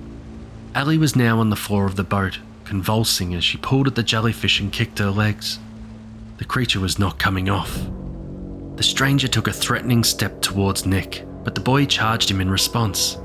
Allie 0.74 0.98
was 0.98 1.14
now 1.14 1.38
on 1.38 1.50
the 1.50 1.54
floor 1.54 1.86
of 1.86 1.94
the 1.94 2.02
boat, 2.02 2.40
convulsing 2.64 3.32
as 3.32 3.44
she 3.44 3.58
pulled 3.58 3.86
at 3.86 3.94
the 3.94 4.02
jellyfish 4.02 4.58
and 4.58 4.72
kicked 4.72 4.98
her 4.98 5.12
legs. 5.12 5.60
The 6.38 6.44
creature 6.44 6.80
was 6.80 6.98
not 6.98 7.20
coming 7.20 7.48
off. 7.48 7.78
The 8.74 8.82
stranger 8.82 9.28
took 9.28 9.46
a 9.46 9.52
threatening 9.52 10.02
step 10.02 10.42
towards 10.42 10.84
Nick, 10.84 11.24
but 11.44 11.54
the 11.54 11.60
boy 11.60 11.86
charged 11.86 12.28
him 12.28 12.40
in 12.40 12.50
response. 12.50 13.18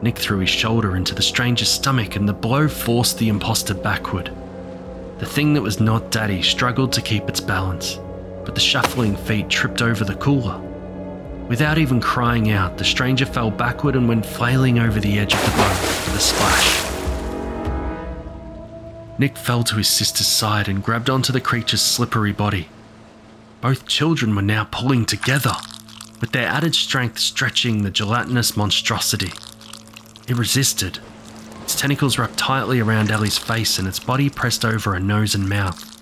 Nick 0.00 0.16
threw 0.16 0.38
his 0.38 0.48
shoulder 0.48 0.96
into 0.96 1.14
the 1.14 1.20
stranger's 1.20 1.68
stomach 1.68 2.16
and 2.16 2.26
the 2.26 2.32
blow 2.32 2.68
forced 2.68 3.18
the 3.18 3.28
impostor 3.28 3.74
backward. 3.74 4.34
The 5.18 5.26
thing 5.26 5.52
that 5.52 5.62
was 5.62 5.78
not 5.78 6.10
Daddy 6.10 6.40
struggled 6.40 6.90
to 6.94 7.02
keep 7.02 7.28
its 7.28 7.42
balance, 7.42 8.00
but 8.46 8.54
the 8.54 8.62
shuffling 8.62 9.14
feet 9.14 9.50
tripped 9.50 9.82
over 9.82 10.04
the 10.06 10.14
cooler. 10.14 10.58
Without 11.48 11.78
even 11.78 12.00
crying 12.00 12.50
out, 12.50 12.76
the 12.76 12.84
stranger 12.84 13.24
fell 13.24 13.52
backward 13.52 13.94
and 13.94 14.08
went 14.08 14.26
flailing 14.26 14.80
over 14.80 14.98
the 14.98 15.18
edge 15.18 15.32
of 15.32 15.44
the 15.44 15.50
boat 15.52 15.80
with 15.80 16.16
a 16.16 16.20
splash. 16.20 16.76
Nick 19.18 19.36
fell 19.36 19.62
to 19.62 19.76
his 19.76 19.88
sister's 19.88 20.26
side 20.26 20.68
and 20.68 20.82
grabbed 20.82 21.08
onto 21.08 21.32
the 21.32 21.40
creature's 21.40 21.80
slippery 21.80 22.32
body. 22.32 22.68
Both 23.60 23.86
children 23.86 24.34
were 24.34 24.42
now 24.42 24.64
pulling 24.70 25.06
together, 25.06 25.54
with 26.20 26.32
their 26.32 26.48
added 26.48 26.74
strength 26.74 27.20
stretching 27.20 27.82
the 27.82 27.90
gelatinous 27.90 28.56
monstrosity. 28.56 29.32
It 30.28 30.36
resisted. 30.36 30.98
Its 31.62 31.80
tentacles 31.80 32.18
wrapped 32.18 32.36
tightly 32.36 32.80
around 32.80 33.10
Ellie's 33.10 33.38
face 33.38 33.78
and 33.78 33.86
its 33.86 34.00
body 34.00 34.28
pressed 34.28 34.64
over 34.64 34.92
her 34.94 35.00
nose 35.00 35.34
and 35.34 35.48
mouth. 35.48 35.92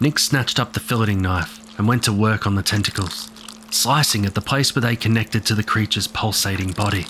Nick 0.00 0.18
snatched 0.18 0.60
up 0.60 0.74
the 0.74 0.80
filleting 0.80 1.20
knife 1.20 1.58
and 1.78 1.88
went 1.88 2.02
to 2.04 2.12
work 2.12 2.46
on 2.46 2.54
the 2.54 2.62
tentacles, 2.62 3.30
slicing 3.70 4.26
at 4.26 4.34
the 4.34 4.40
place 4.40 4.74
where 4.74 4.82
they 4.82 4.96
connected 4.96 5.44
to 5.46 5.54
the 5.54 5.62
creature's 5.62 6.06
pulsating 6.06 6.72
body. 6.72 7.06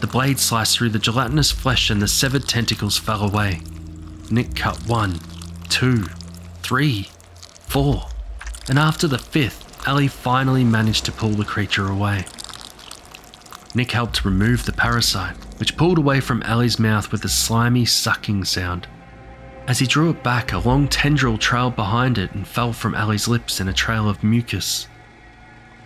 The 0.00 0.06
blade 0.06 0.38
sliced 0.38 0.76
through 0.76 0.90
the 0.90 0.98
gelatinous 0.98 1.50
flesh 1.50 1.90
and 1.90 2.00
the 2.02 2.08
severed 2.08 2.48
tentacles 2.48 2.98
fell 2.98 3.22
away. 3.22 3.60
Nick 4.30 4.54
cut 4.54 4.76
one, 4.86 5.18
two, 5.68 6.04
three, 6.62 7.08
four, 7.66 8.08
and 8.68 8.78
after 8.78 9.06
the 9.06 9.18
fifth, 9.18 9.86
Ali 9.86 10.08
finally 10.08 10.64
managed 10.64 11.04
to 11.04 11.12
pull 11.12 11.30
the 11.30 11.44
creature 11.44 11.88
away. 11.88 12.24
Nick 13.74 13.90
helped 13.90 14.24
remove 14.24 14.64
the 14.64 14.72
parasite, 14.72 15.36
which 15.58 15.76
pulled 15.76 15.98
away 15.98 16.20
from 16.20 16.42
Ali's 16.44 16.78
mouth 16.78 17.10
with 17.10 17.24
a 17.24 17.28
slimy 17.28 17.84
sucking 17.84 18.44
sound. 18.44 18.86
As 19.66 19.78
he 19.78 19.86
drew 19.86 20.10
it 20.10 20.22
back, 20.22 20.52
a 20.52 20.58
long 20.58 20.88
tendril 20.88 21.38
trailed 21.38 21.74
behind 21.74 22.18
it 22.18 22.32
and 22.32 22.46
fell 22.46 22.72
from 22.72 22.94
Ali's 22.94 23.26
lips 23.26 23.60
in 23.60 23.68
a 23.68 23.72
trail 23.72 24.08
of 24.08 24.22
mucus. 24.22 24.86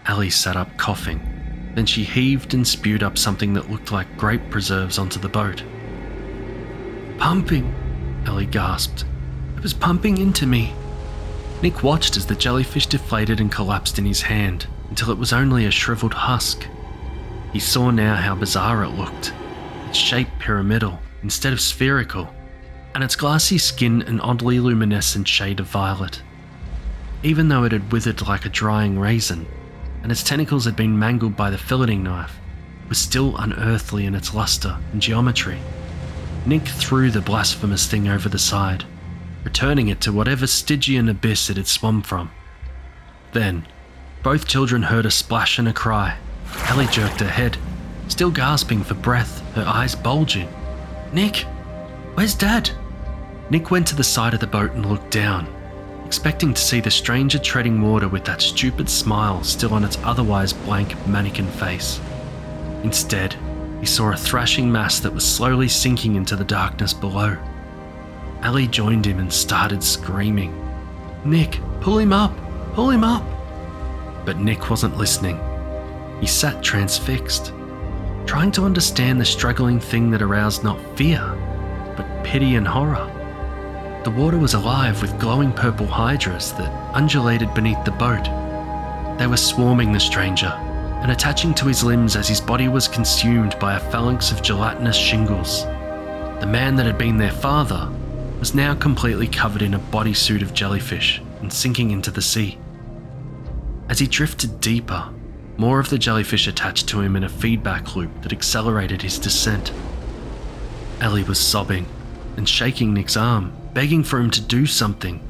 Ellie 0.09 0.31
sat 0.31 0.57
up 0.57 0.77
coughing. 0.79 1.21
Then 1.75 1.87
she 1.87 2.03
heaved 2.03 2.55
and 2.55 2.67
spewed 2.67 3.03
up 3.03 3.17
something 3.17 3.53
that 3.53 3.71
looked 3.71 3.93
like 3.93 4.17
grape 4.17 4.51
preserves 4.51 4.99
onto 4.99 5.21
the 5.21 5.29
boat. 5.29 5.63
Pumping, 7.19 7.73
Ellie 8.27 8.47
gasped. 8.47 9.05
It 9.57 9.63
was 9.63 9.75
pumping 9.75 10.19
into 10.19 10.47
me. 10.47 10.75
Nick 11.63 11.83
watched 11.83 12.17
as 12.17 12.27
the 12.27 12.35
jellyfish 12.35 12.87
deflated 12.87 13.41
and 13.41 13.53
collapsed 13.53 13.99
in 13.99 14.07
his 14.07 14.23
hand 14.23 14.67
until 14.89 15.11
it 15.11 15.19
was 15.19 15.33
only 15.33 15.67
a 15.67 15.71
shriveled 15.71 16.15
husk. 16.15 16.67
He 17.53 17.61
saw 17.61 17.91
now 17.91 18.17
how 18.17 18.35
bizarre 18.35 18.85
it 18.85 18.91
looked 18.91 19.33
its 19.89 19.97
shape 19.97 20.29
pyramidal 20.39 21.01
instead 21.23 21.53
of 21.53 21.61
spherical, 21.61 22.33
and 22.95 23.03
its 23.03 23.17
glassy 23.17 23.59
skin 23.59 24.03
an 24.03 24.21
oddly 24.21 24.61
luminescent 24.61 25.27
shade 25.27 25.61
of 25.61 25.67
violet. 25.67 26.23
Even 27.23 27.49
though 27.49 27.65
it 27.65 27.73
had 27.73 27.91
withered 27.91 28.23
like 28.23 28.45
a 28.45 28.51
drying 28.51 28.99
raisin, 28.99 29.47
and 30.03 30.13
its 30.13 30.23
tentacles 30.23 30.65
had 30.65 30.77
been 30.77 30.99
mangled 30.99 31.37
by 31.37 31.51
the 31.51 31.57
filleting 31.57 32.03
knife, 32.03 32.37
was 32.89 32.99
still 32.99 33.37
unearthly 33.37 34.07
in 34.07 34.15
its 34.15 34.35
luster 34.35 34.79
and 34.93 35.03
geometry. 35.03 35.59
Nick 36.47 36.67
threw 36.67 37.11
the 37.11 37.21
blasphemous 37.21 37.87
thing 37.87 38.09
over 38.09 38.29
the 38.29 38.39
side, 38.39 38.85
returning 39.45 39.89
it 39.89 40.01
to 40.01 40.13
whatever 40.13 40.47
Stygian 40.47 41.09
abyss 41.09 41.51
it 41.51 41.57
had 41.57 41.67
swum 41.67 42.03
from. 42.03 42.31
Then, 43.33 43.67
both 44.23 44.49
children 44.49 44.83
heard 44.83 45.07
a 45.07 45.11
splash 45.11 45.59
and 45.59 45.69
a 45.69 45.73
cry. 45.73 46.17
Ellie 46.69 46.87
jerked 46.87 47.21
her 47.21 47.29
head, 47.29 47.57
still 48.09 48.31
gasping 48.31 48.83
for 48.83 48.95
breath, 48.95 49.41
her 49.55 49.65
eyes 49.65 49.95
bulging. 49.95 50.49
Nick, 51.13 51.47
where's 52.15 52.35
Dad? 52.35 52.71
Nick 53.51 53.71
went 53.71 53.87
to 53.89 53.97
the 53.97 54.05
side 54.05 54.35
of 54.35 54.41
the 54.41 54.47
boat 54.47 54.73
and 54.73 54.87
looked 54.87 55.11
down, 55.11 55.47
expecting 56.09 56.55
to 56.55 56.61
see 56.63 56.81
the 56.81 56.91
stranger 56.91 57.39
treading 57.39 57.83
water 57.83 58.09
with 58.09 58.25
that 58.25 58.41
stupid 58.41 58.89
smile 58.89 59.45
still 59.45 59.75
on 59.75 59.85
its 59.85 59.99
otherwise 60.05 60.55
blank 60.55 60.97
mannequin 61.07 61.47
face. 61.47 62.01
Instead, 62.83 63.37
he 63.79 63.85
saw 63.85 64.11
a 64.11 64.17
thrashing 64.17 64.73
mass 64.73 65.01
that 65.01 65.13
was 65.13 65.23
slowly 65.23 65.69
sinking 65.69 66.15
into 66.15 66.35
the 66.35 66.47
darkness 66.47 66.95
below. 66.95 67.37
Ali 68.43 68.67
joined 68.67 69.05
him 69.05 69.19
and 69.19 69.31
started 69.31 69.85
screaming. 69.85 70.51
Nick, 71.27 71.61
pull 71.83 71.99
him 71.99 72.15
up! 72.15 72.33
Pull 72.73 72.89
him 72.89 73.05
up! 73.05 73.23
But 74.25 74.39
Nick 74.39 74.71
wasn't 74.71 74.97
listening. 74.97 75.39
He 76.23 76.27
sat 76.27 76.63
transfixed, 76.63 77.53
trying 78.25 78.53
to 78.53 78.65
understand 78.65 79.21
the 79.21 79.27
struggling 79.27 79.79
thing 79.79 80.11
that 80.13 80.23
aroused 80.23 80.65
not 80.65 80.81
fear, 80.97 81.21
but 81.99 82.25
pity 82.25 82.55
and 82.55 82.67
horror. 82.67 83.15
The 84.09 84.15
water 84.15 84.39
was 84.39 84.55
alive 84.55 85.03
with 85.03 85.21
glowing 85.21 85.53
purple 85.53 85.87
hydras 85.87 86.53
that 86.53 86.73
undulated 86.95 87.53
beneath 87.53 87.85
the 87.85 87.91
boat. 87.91 88.25
They 89.19 89.27
were 89.27 89.37
swarming 89.37 89.93
the 89.93 90.01
stranger 90.01 90.47
and 90.47 91.11
attaching 91.11 91.53
to 91.57 91.67
his 91.67 91.85
limbs 91.85 92.17
as 92.17 92.27
his 92.27 92.41
body 92.41 92.69
was 92.69 92.89
consumed 92.89 93.59
by 93.59 93.77
a 93.77 93.91
phalanx 93.91 94.33
of 94.33 94.41
gelatinous 94.41 94.97
shingles. 94.97 95.65
The 96.41 96.49
man 96.49 96.75
that 96.77 96.87
had 96.87 96.97
been 96.97 97.19
their 97.19 97.33
father 97.33 97.93
was 98.39 98.55
now 98.55 98.75
completely 98.75 99.27
covered 99.27 99.61
in 99.61 99.75
a 99.75 99.79
bodysuit 99.79 100.41
of 100.41 100.55
jellyfish 100.55 101.21
and 101.43 101.53
sinking 101.53 101.91
into 101.91 102.11
the 102.11 102.23
sea. 102.23 102.57
As 103.91 103.99
he 103.99 104.07
drifted 104.07 104.59
deeper, 104.59 105.11
more 105.59 105.81
of 105.81 105.91
the 105.91 105.99
jellyfish 105.99 106.47
attached 106.47 106.89
to 106.89 107.03
him 107.03 107.15
in 107.15 107.25
a 107.25 107.29
feedback 107.29 107.95
loop 107.95 108.23
that 108.23 108.33
accelerated 108.33 109.03
his 109.03 109.19
descent. 109.19 109.71
Ellie 110.99 111.25
was 111.25 111.39
sobbing 111.39 111.85
and 112.39 112.49
shaking 112.49 112.95
Nick's 112.95 113.19
arm, 113.19 113.53
begging 113.79 114.03
for 114.03 114.19
him 114.19 114.29
to 114.29 114.41
do 114.41 114.67
something. 114.67 115.21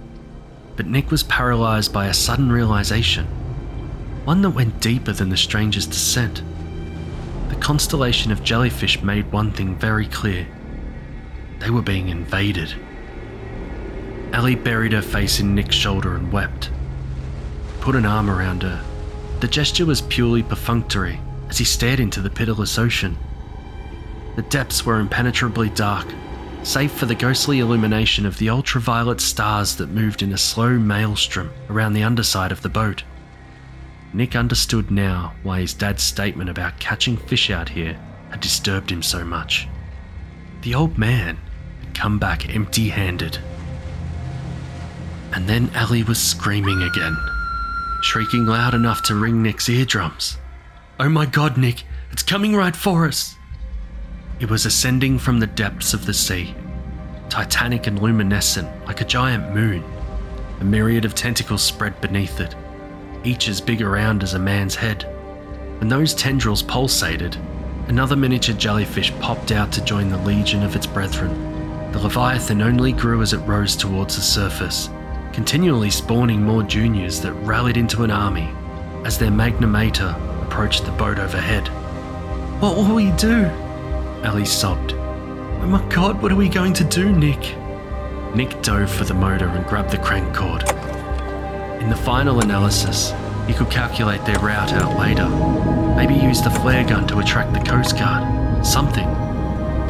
But 0.75 0.87
Nick 0.87 1.11
was 1.11 1.23
paralyzed 1.23 1.93
by 1.93 2.07
a 2.07 2.15
sudden 2.15 2.51
realization, 2.51 3.27
one 4.25 4.41
that 4.41 4.53
went 4.57 4.81
deeper 4.81 5.13
than 5.13 5.29
the 5.29 5.37
stranger's 5.37 5.87
descent. 5.87 6.43
The 7.51 7.57
constellation 7.57 8.33
of 8.33 8.43
jellyfish 8.43 9.03
made 9.03 9.31
one 9.31 9.53
thing 9.53 9.77
very 9.77 10.07
clear 10.07 10.47
they 11.59 11.69
were 11.69 11.83
being 11.83 12.09
invaded. 12.09 12.75
Ellie 14.33 14.55
buried 14.55 14.93
her 14.93 15.03
face 15.03 15.41
in 15.41 15.55
Nick's 15.55 15.77
shoulder 15.77 16.15
and 16.15 16.33
wept. 16.33 16.71
Put 17.81 17.97
an 17.97 18.07
arm 18.07 18.31
around 18.31 18.63
her. 18.63 18.83
The 19.41 19.49
gesture 19.49 19.85
was 19.85 20.01
purely 20.01 20.43
perfunctory 20.43 21.21
as 21.51 21.59
he 21.59 21.67
stared 21.67 22.01
into 22.01 22.23
the 22.23 22.31
pitiless 22.31 22.79
ocean. 22.79 23.19
The 24.37 24.43
depths 24.49 24.87
were 24.87 25.01
impenetrably 25.01 25.69
dark, 25.69 26.07
save 26.69 26.93
for 26.93 27.07
the 27.07 27.15
ghostly 27.15 27.61
illumination 27.61 28.27
of 28.27 28.37
the 28.37 28.51
ultraviolet 28.51 29.23
stars 29.23 29.77
that 29.77 29.89
moved 29.89 30.21
in 30.21 30.35
a 30.35 30.39
slow 30.39 30.79
maelstrom 30.79 31.51
around 31.71 31.95
the 31.95 32.03
underside 32.03 32.53
of 32.53 32.61
the 32.61 32.69
boat. 32.69 33.05
Nick 34.13 34.37
understood 34.37 34.91
now 34.91 35.33
why 35.43 35.63
his 35.63 35.73
dad's 35.73 36.03
statement 36.03 36.51
about 36.51 36.79
catching 36.79 37.17
fish 37.17 37.49
out 37.49 37.71
here 37.71 37.99
had 38.29 38.41
disturbed 38.41 38.93
him 38.93 39.03
so 39.03 39.25
much. 39.25 39.67
The 40.61 40.75
old 40.75 40.99
man 40.99 41.39
had 41.83 41.95
come 41.95 42.19
back 42.19 42.55
empty 42.55 42.91
handed. 42.91 43.39
And 45.33 45.49
then 45.49 45.71
Ellie 45.75 46.03
was 46.03 46.21
screaming 46.21 46.83
again, 46.83 47.17
shrieking 48.03 48.45
loud 48.45 48.75
enough 48.75 49.03
to 49.05 49.15
ring 49.15 49.43
Nick's 49.43 49.71
eardrums. 49.71 50.37
Oh 51.01 51.09
my 51.09 51.25
god, 51.25 51.57
Nick, 51.57 51.85
it's 52.13 52.23
coming 52.23 52.55
right 52.55 52.77
for 52.77 53.07
us! 53.07 53.38
It 54.41 54.49
was 54.49 54.67
ascending 54.67 55.19
from 55.19 55.41
the 55.41 55.49
depths 55.49 55.95
of 55.95 56.07
the 56.07 56.15
sea, 56.15 56.55
titanic 57.29 57.89
and 57.89 58.01
luminescent 58.01 58.69
like 58.87 59.01
a 59.01 59.05
giant 59.05 59.53
moon. 59.53 59.83
A 60.61 60.65
myriad 60.65 61.05
of 61.05 61.17
tentacles 61.17 61.61
spread 61.61 62.01
beneath 62.01 62.39
it, 62.39 62.55
each 63.25 63.49
as 63.49 63.61
big 63.61 63.83
around 63.83 64.23
as 64.23 64.35
a 64.35 64.39
man's 64.39 64.77
head. 64.77 65.03
When 65.79 65.89
those 65.89 66.15
tendrils 66.15 66.63
pulsated, 66.63 67.37
another 67.89 68.15
miniature 68.15 68.55
jellyfish 68.55 69.13
popped 69.19 69.51
out 69.51 69.73
to 69.73 69.85
join 69.85 70.09
the 70.09 70.19
legion 70.19 70.63
of 70.63 70.77
its 70.77 70.87
brethren. 70.87 71.91
The 71.91 71.99
Leviathan 71.99 72.63
only 72.63 72.93
grew 72.93 73.23
as 73.23 73.33
it 73.33 73.39
rose 73.39 73.75
towards 73.75 74.15
the 74.15 74.23
surface, 74.23 74.89
continually 75.33 75.91
spawning 75.91 76.43
more 76.43 76.63
juniors 76.63 77.21
that 77.23 77.33
rallied 77.33 77.77
into 77.77 78.05
an 78.05 78.13
army 78.13 78.49
as 79.05 79.19
their 79.19 79.33
magna 79.33 79.67
mater 79.67 80.15
approached 80.43 80.85
the 80.85 80.93
boat 80.93 81.19
overhead. 81.19 81.67
What 82.61 82.77
will 82.77 82.95
we 82.95 83.11
do? 83.13 83.51
Ellie 84.25 84.45
sobbed. 84.45 84.93
Oh 84.95 85.67
my 85.67 85.83
god, 85.89 86.21
what 86.23 86.33
are 86.33 86.37
we 86.37 86.49
going 86.49 86.73
to 86.75 86.85
do, 86.85 87.11
Nick? 87.13 87.57
Nick 88.35 88.61
dove 88.63 88.91
for 88.91 89.05
the 89.05 89.15
motor 89.15 89.49
and 89.49 89.67
grabbed 89.67 89.91
the 89.91 89.99
crank 89.99 90.35
cord. 90.35 90.63
In 91.81 91.89
the 91.89 91.97
final 91.97 92.41
analysis, 92.41 93.13
he 93.47 93.55
could 93.55 93.71
calculate 93.71 94.25
their 94.25 94.39
route 94.41 94.73
out 94.73 94.99
later. 94.99 95.29
Maybe 95.97 96.15
use 96.15 96.43
the 96.43 96.51
flare 96.51 96.85
gun 96.85 97.07
to 97.09 97.19
attract 97.19 97.53
the 97.55 97.61
Coast 97.61 97.97
Guard. 97.97 98.67
Something. 98.67 99.07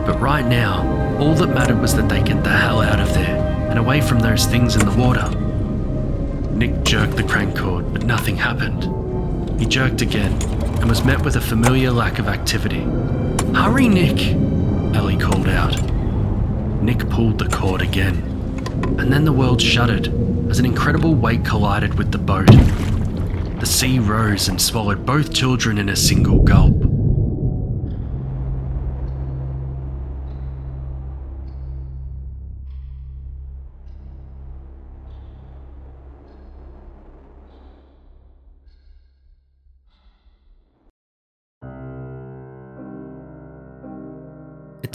But 0.07 0.21
right 0.21 0.47
now, 0.47 1.19
all 1.19 1.35
that 1.35 1.49
mattered 1.49 1.81
was 1.81 1.95
that 1.97 2.09
they 2.09 2.23
get 2.23 2.45
the 2.45 2.51
hell 2.51 2.81
out 2.81 3.01
of 3.01 3.12
there 3.14 3.37
and 3.69 3.79
away 3.79 4.01
from 4.01 4.21
those 4.21 4.47
things 4.47 4.77
in 4.77 4.87
the 4.87 4.97
water. 4.97 5.29
Nick 6.51 6.85
jerked 6.85 7.17
the 7.17 7.25
crank 7.25 7.57
cord, 7.57 7.93
but 7.93 8.05
nothing 8.05 8.37
happened. 8.37 8.85
He 9.61 9.67
jerked 9.67 10.03
again 10.03 10.33
and 10.81 10.88
was 10.88 11.05
met 11.05 11.25
with 11.25 11.37
a 11.37 11.41
familiar 11.41 11.91
lack 11.91 12.19
of 12.19 12.29
activity. 12.29 12.87
Hurry, 13.55 13.89
Nick! 13.89 14.35
Ellie 14.95 15.17
called 15.17 15.49
out. 15.49 15.77
Nick 16.83 17.09
pulled 17.11 17.39
the 17.39 17.49
cord 17.49 17.83
again, 17.83 18.17
and 18.99 19.13
then 19.13 19.25
the 19.25 19.33
world 19.33 19.61
shuddered 19.61 20.09
as 20.51 20.59
an 20.59 20.65
incredible 20.65 21.15
weight 21.15 21.45
collided 21.45 21.95
with 21.95 22.13
the 22.13 22.19
boat. 22.19 22.47
The 23.61 23.67
sea 23.67 23.99
rose 23.99 24.49
and 24.49 24.61
swallowed 24.61 25.05
both 25.05 25.35
children 25.35 25.79
in 25.79 25.89
a 25.89 25.97
single 25.97 26.41
gulp. 26.41 26.88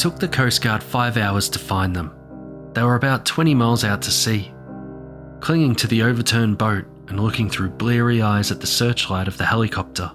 Took 0.04 0.20
the 0.20 0.28
Coast 0.28 0.62
Guard 0.62 0.84
five 0.84 1.16
hours 1.16 1.48
to 1.48 1.58
find 1.58 1.96
them. 1.96 2.14
They 2.74 2.84
were 2.84 2.96
about 2.96 3.26
20 3.26 3.56
miles 3.56 3.86
out 3.86 4.02
to 4.02 4.12
sea. 4.12 4.54
Clinging 5.40 5.76
to 5.76 5.88
the 5.88 6.04
overturned 6.04 6.58
boat 6.58 6.84
and 7.08 7.22
looking 7.22 7.50
through 7.50 7.70
bleary 7.70 8.22
eyes 8.22 8.52
at 8.52 8.60
the 8.60 8.68
searchlight 8.68 9.30
of 9.30 9.38
the 9.38 9.46
helicopter. 9.46 10.12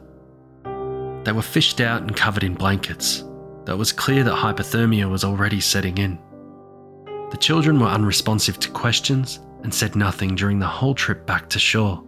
They 1.25 1.33
were 1.33 1.41
fished 1.41 1.81
out 1.81 2.03
and 2.03 2.15
covered 2.15 2.45
in 2.45 2.53
blankets, 2.53 3.25
though 3.65 3.73
it 3.73 3.79
was 3.79 3.91
clear 3.91 4.23
that 4.25 4.35
hypothermia 4.35 5.09
was 5.09 5.25
already 5.25 5.59
setting 5.59 5.97
in. 5.97 6.19
The 7.31 7.39
children 7.41 7.81
were 7.81 7.87
unresponsive 7.87 8.61
to 8.61 8.71
questions 8.71 9.41
and 9.63 9.73
said 9.73 9.97
nothing 9.97 10.35
during 10.35 10.59
the 10.59 10.67
whole 10.67 10.95
trip 10.95 11.25
back 11.25 11.49
to 11.49 11.59
shore. 11.59 12.05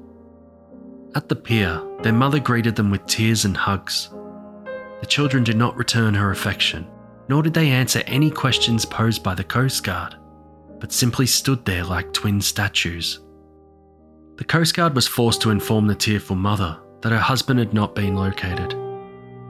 At 1.14 1.31
the 1.31 1.37
pier, 1.37 1.81
their 2.03 2.12
mother 2.12 2.40
greeted 2.40 2.77
them 2.77 2.90
with 2.90 3.07
tears 3.07 3.47
and 3.47 3.57
hugs. 3.57 4.11
The 5.01 5.07
children 5.09 5.45
did 5.45 5.57
not 5.57 5.79
return 5.79 6.12
her 6.12 6.31
affection, 6.31 6.87
nor 7.31 7.45
did 7.45 7.55
they 7.55 7.71
answer 7.71 8.03
any 8.09 8.29
questions 8.29 8.85
posed 8.85 9.23
by 9.23 9.37
the 9.37 9.45
Coast 9.45 9.85
Guard, 9.85 10.16
but 10.81 10.90
simply 10.90 11.27
stood 11.27 11.64
there 11.64 11.85
like 11.85 12.12
twin 12.12 12.40
statues. 12.40 13.21
The 14.35 14.43
Coast 14.43 14.75
Guard 14.75 14.97
was 14.97 15.07
forced 15.07 15.40
to 15.43 15.51
inform 15.51 15.87
the 15.87 15.95
tearful 15.95 16.35
mother 16.35 16.77
that 17.03 17.12
her 17.12 17.21
husband 17.21 17.61
had 17.61 17.73
not 17.73 17.95
been 17.95 18.16
located, 18.16 18.75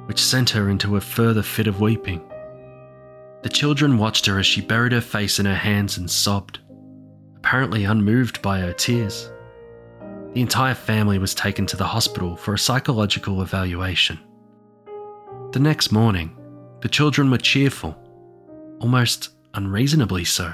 which 0.05 0.23
sent 0.23 0.51
her 0.51 0.69
into 0.69 0.97
a 0.97 1.01
further 1.01 1.43
fit 1.43 1.67
of 1.67 1.81
weeping. 1.81 2.21
The 3.45 3.49
children 3.49 3.97
watched 3.97 4.27
her 4.27 4.39
as 4.39 4.45
she 4.45 4.61
buried 4.61 4.93
her 4.93 5.01
face 5.01 5.39
in 5.39 5.47
her 5.47 5.55
hands 5.55 5.97
and 5.97 6.11
sobbed, 6.11 6.59
apparently 7.39 7.85
unmoved 7.85 8.43
by 8.43 8.61
her 8.61 8.75
tears. 8.75 9.33
The 10.35 10.43
entire 10.43 10.75
family 10.75 11.19
was 11.19 11.35
taken 11.35 11.65
to 11.65 11.79
the 11.79 11.87
hospital 11.87 12.37
for 12.37 12.53
a 12.53 12.59
psychological 12.59 13.41
evaluation. 13.41 14.19
The 15.53 15.61
next 15.61 15.93
morning, 15.93 16.37
the 16.81 16.89
children 16.89 17.31
were 17.31 17.39
cheerful, 17.39 17.97
almost 18.81 19.31
unreasonably 19.55 20.25
so. 20.25 20.53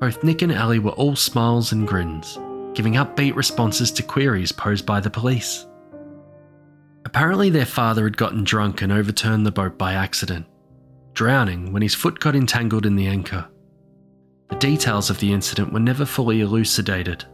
Both 0.00 0.24
Nick 0.24 0.42
and 0.42 0.52
Ellie 0.52 0.78
were 0.78 0.92
all 0.92 1.14
smiles 1.14 1.72
and 1.72 1.86
grins, 1.86 2.38
giving 2.74 2.94
upbeat 2.94 3.36
responses 3.36 3.92
to 3.92 4.02
queries 4.02 4.52
posed 4.52 4.86
by 4.86 5.00
the 5.00 5.10
police. 5.10 5.66
Apparently, 7.04 7.50
their 7.50 7.66
father 7.66 8.04
had 8.04 8.16
gotten 8.16 8.44
drunk 8.44 8.82
and 8.82 8.92
overturned 8.92 9.46
the 9.46 9.52
boat 9.52 9.78
by 9.78 9.94
accident, 9.94 10.46
drowning 11.12 11.72
when 11.72 11.82
his 11.82 11.94
foot 11.94 12.18
got 12.18 12.36
entangled 12.36 12.86
in 12.86 12.96
the 12.96 13.06
anchor. 13.06 13.48
The 14.48 14.56
details 14.56 15.10
of 15.10 15.20
the 15.20 15.32
incident 15.32 15.72
were 15.72 15.80
never 15.80 16.04
fully 16.04 16.40
elucidated, 16.40 17.24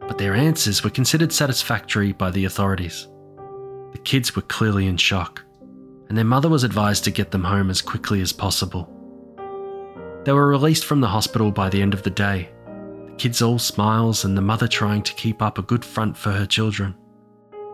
but 0.00 0.18
their 0.18 0.34
answers 0.34 0.84
were 0.84 0.90
considered 0.90 1.32
satisfactory 1.32 2.12
by 2.12 2.30
the 2.30 2.44
authorities. 2.44 3.08
The 3.92 4.00
kids 4.04 4.36
were 4.36 4.42
clearly 4.42 4.86
in 4.86 4.96
shock, 4.96 5.44
and 6.12 6.18
their 6.18 6.26
mother 6.26 6.50
was 6.50 6.62
advised 6.62 7.04
to 7.04 7.10
get 7.10 7.30
them 7.30 7.42
home 7.42 7.70
as 7.70 7.80
quickly 7.80 8.20
as 8.20 8.34
possible. 8.34 8.86
They 10.24 10.32
were 10.32 10.46
released 10.46 10.84
from 10.84 11.00
the 11.00 11.08
hospital 11.08 11.50
by 11.50 11.70
the 11.70 11.80
end 11.80 11.94
of 11.94 12.02
the 12.02 12.10
day, 12.10 12.50
the 13.06 13.14
kids 13.14 13.40
all 13.40 13.58
smiles 13.58 14.26
and 14.26 14.36
the 14.36 14.42
mother 14.42 14.68
trying 14.68 15.00
to 15.04 15.14
keep 15.14 15.40
up 15.40 15.56
a 15.56 15.62
good 15.62 15.82
front 15.82 16.14
for 16.14 16.30
her 16.30 16.44
children. 16.44 16.94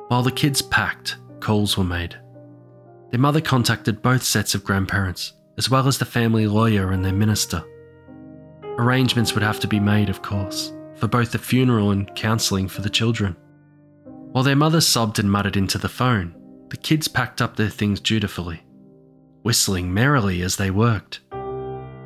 While 0.07 0.23
the 0.23 0.31
kids 0.31 0.63
packed, 0.63 1.17
calls 1.41 1.77
were 1.77 1.83
made. 1.83 2.17
Their 3.11 3.19
mother 3.19 3.41
contacted 3.41 4.03
both 4.03 4.23
sets 4.23 4.55
of 4.55 4.63
grandparents, 4.63 5.33
as 5.57 5.69
well 5.69 5.89
as 5.89 5.99
the 5.99 6.05
family 6.05 6.47
lawyer 6.47 6.93
and 6.93 7.05
their 7.05 7.13
minister. 7.13 7.65
Arrangements 8.79 9.35
would 9.35 9.43
have 9.43 9.59
to 9.59 9.67
be 9.67 9.81
made, 9.81 10.09
of 10.09 10.23
course, 10.23 10.73
for 10.95 11.09
both 11.09 11.33
the 11.33 11.39
funeral 11.41 11.91
and 11.91 12.15
counselling 12.15 12.69
for 12.69 12.83
the 12.83 12.89
children. 12.89 13.37
While 14.31 14.45
their 14.45 14.55
mother 14.55 14.81
sobbed 14.81 15.19
and 15.19 15.29
muttered 15.29 15.57
into 15.57 15.79
the 15.79 15.89
phone, 15.89 16.37
the 16.71 16.77
kids 16.77 17.09
packed 17.09 17.41
up 17.41 17.57
their 17.57 17.69
things 17.69 18.01
dutifully, 18.01 18.63
whistling 19.43 19.93
merrily 19.93 20.43
as 20.43 20.57
they 20.57 20.71
worked. 20.71 21.21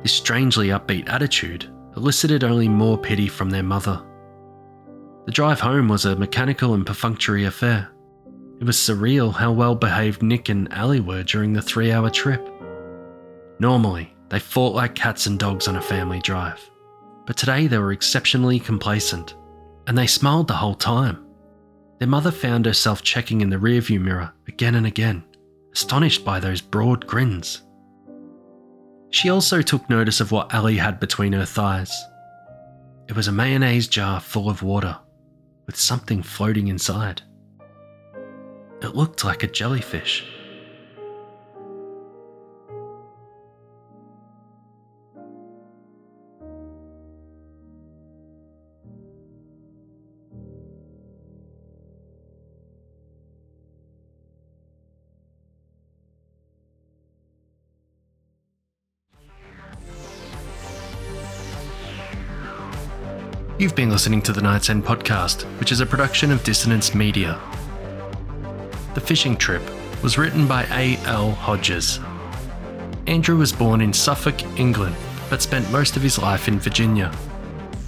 This 0.01 0.13
strangely 0.13 0.67
upbeat 0.67 1.09
attitude 1.09 1.69
elicited 1.95 2.43
only 2.43 2.67
more 2.67 2.97
pity 2.97 3.27
from 3.27 3.49
their 3.49 3.63
mother. 3.63 4.03
The 5.25 5.31
drive 5.31 5.59
home 5.59 5.87
was 5.87 6.05
a 6.05 6.15
mechanical 6.15 6.73
and 6.73 6.85
perfunctory 6.85 7.45
affair. 7.45 7.89
It 8.59 8.65
was 8.65 8.77
surreal 8.77 9.33
how 9.33 9.51
well 9.51 9.75
behaved 9.75 10.21
Nick 10.21 10.49
and 10.49 10.71
Allie 10.73 10.99
were 10.99 11.23
during 11.23 11.53
the 11.53 11.61
three 11.61 11.91
hour 11.91 12.09
trip. 12.09 12.49
Normally, 13.59 14.13
they 14.29 14.39
fought 14.39 14.75
like 14.75 14.95
cats 14.95 15.25
and 15.27 15.39
dogs 15.39 15.67
on 15.67 15.75
a 15.75 15.81
family 15.81 16.19
drive, 16.19 16.59
but 17.25 17.37
today 17.37 17.67
they 17.67 17.77
were 17.77 17.91
exceptionally 17.91 18.59
complacent, 18.59 19.35
and 19.87 19.97
they 19.97 20.07
smiled 20.07 20.47
the 20.47 20.55
whole 20.55 20.75
time. 20.75 21.22
Their 22.03 22.09
mother 22.09 22.31
found 22.31 22.65
herself 22.65 23.01
checking 23.01 23.39
in 23.39 23.49
the 23.49 23.55
rearview 23.55 24.01
mirror 24.01 24.33
again 24.45 24.75
and 24.75 24.85
again, 24.85 25.23
astonished 25.71 26.25
by 26.25 26.37
those 26.37 26.59
broad 26.59 27.07
grins. 27.07 27.61
She 29.09 29.29
also 29.29 29.61
took 29.61 29.89
notice 29.89 30.19
of 30.19 30.29
what 30.29 30.53
Ali 30.53 30.75
had 30.75 30.99
between 30.99 31.31
her 31.31 31.45
thighs. 31.45 31.97
It 33.07 33.15
was 33.15 33.29
a 33.29 33.31
mayonnaise 33.31 33.87
jar 33.87 34.19
full 34.19 34.49
of 34.49 34.63
water, 34.63 34.97
with 35.65 35.77
something 35.77 36.21
floating 36.21 36.67
inside. 36.67 37.21
It 38.81 38.97
looked 38.97 39.23
like 39.23 39.43
a 39.43 39.47
jellyfish. 39.47 40.25
You've 63.63 63.75
been 63.75 63.91
listening 63.91 64.21
to 64.23 64.33
the 64.33 64.41
Night's 64.41 64.69
End 64.69 64.83
podcast, 64.83 65.43
which 65.57 65.71
is 65.71 65.79
a 65.79 65.85
production 65.85 66.31
of 66.31 66.43
Dissonance 66.43 66.93
Media. 66.93 67.39
The 68.93 68.99
Fishing 68.99 69.37
Trip 69.37 69.61
was 70.03 70.17
written 70.17 70.45
by 70.45 70.65
A.L. 70.65 71.31
Hodges. 71.31 72.01
Andrew 73.07 73.37
was 73.37 73.53
born 73.53 73.79
in 73.79 73.93
Suffolk, 73.93 74.43
England, 74.59 74.97
but 75.29 75.41
spent 75.41 75.71
most 75.71 75.95
of 75.95 76.01
his 76.01 76.19
life 76.19 76.49
in 76.49 76.59
Virginia. 76.59 77.09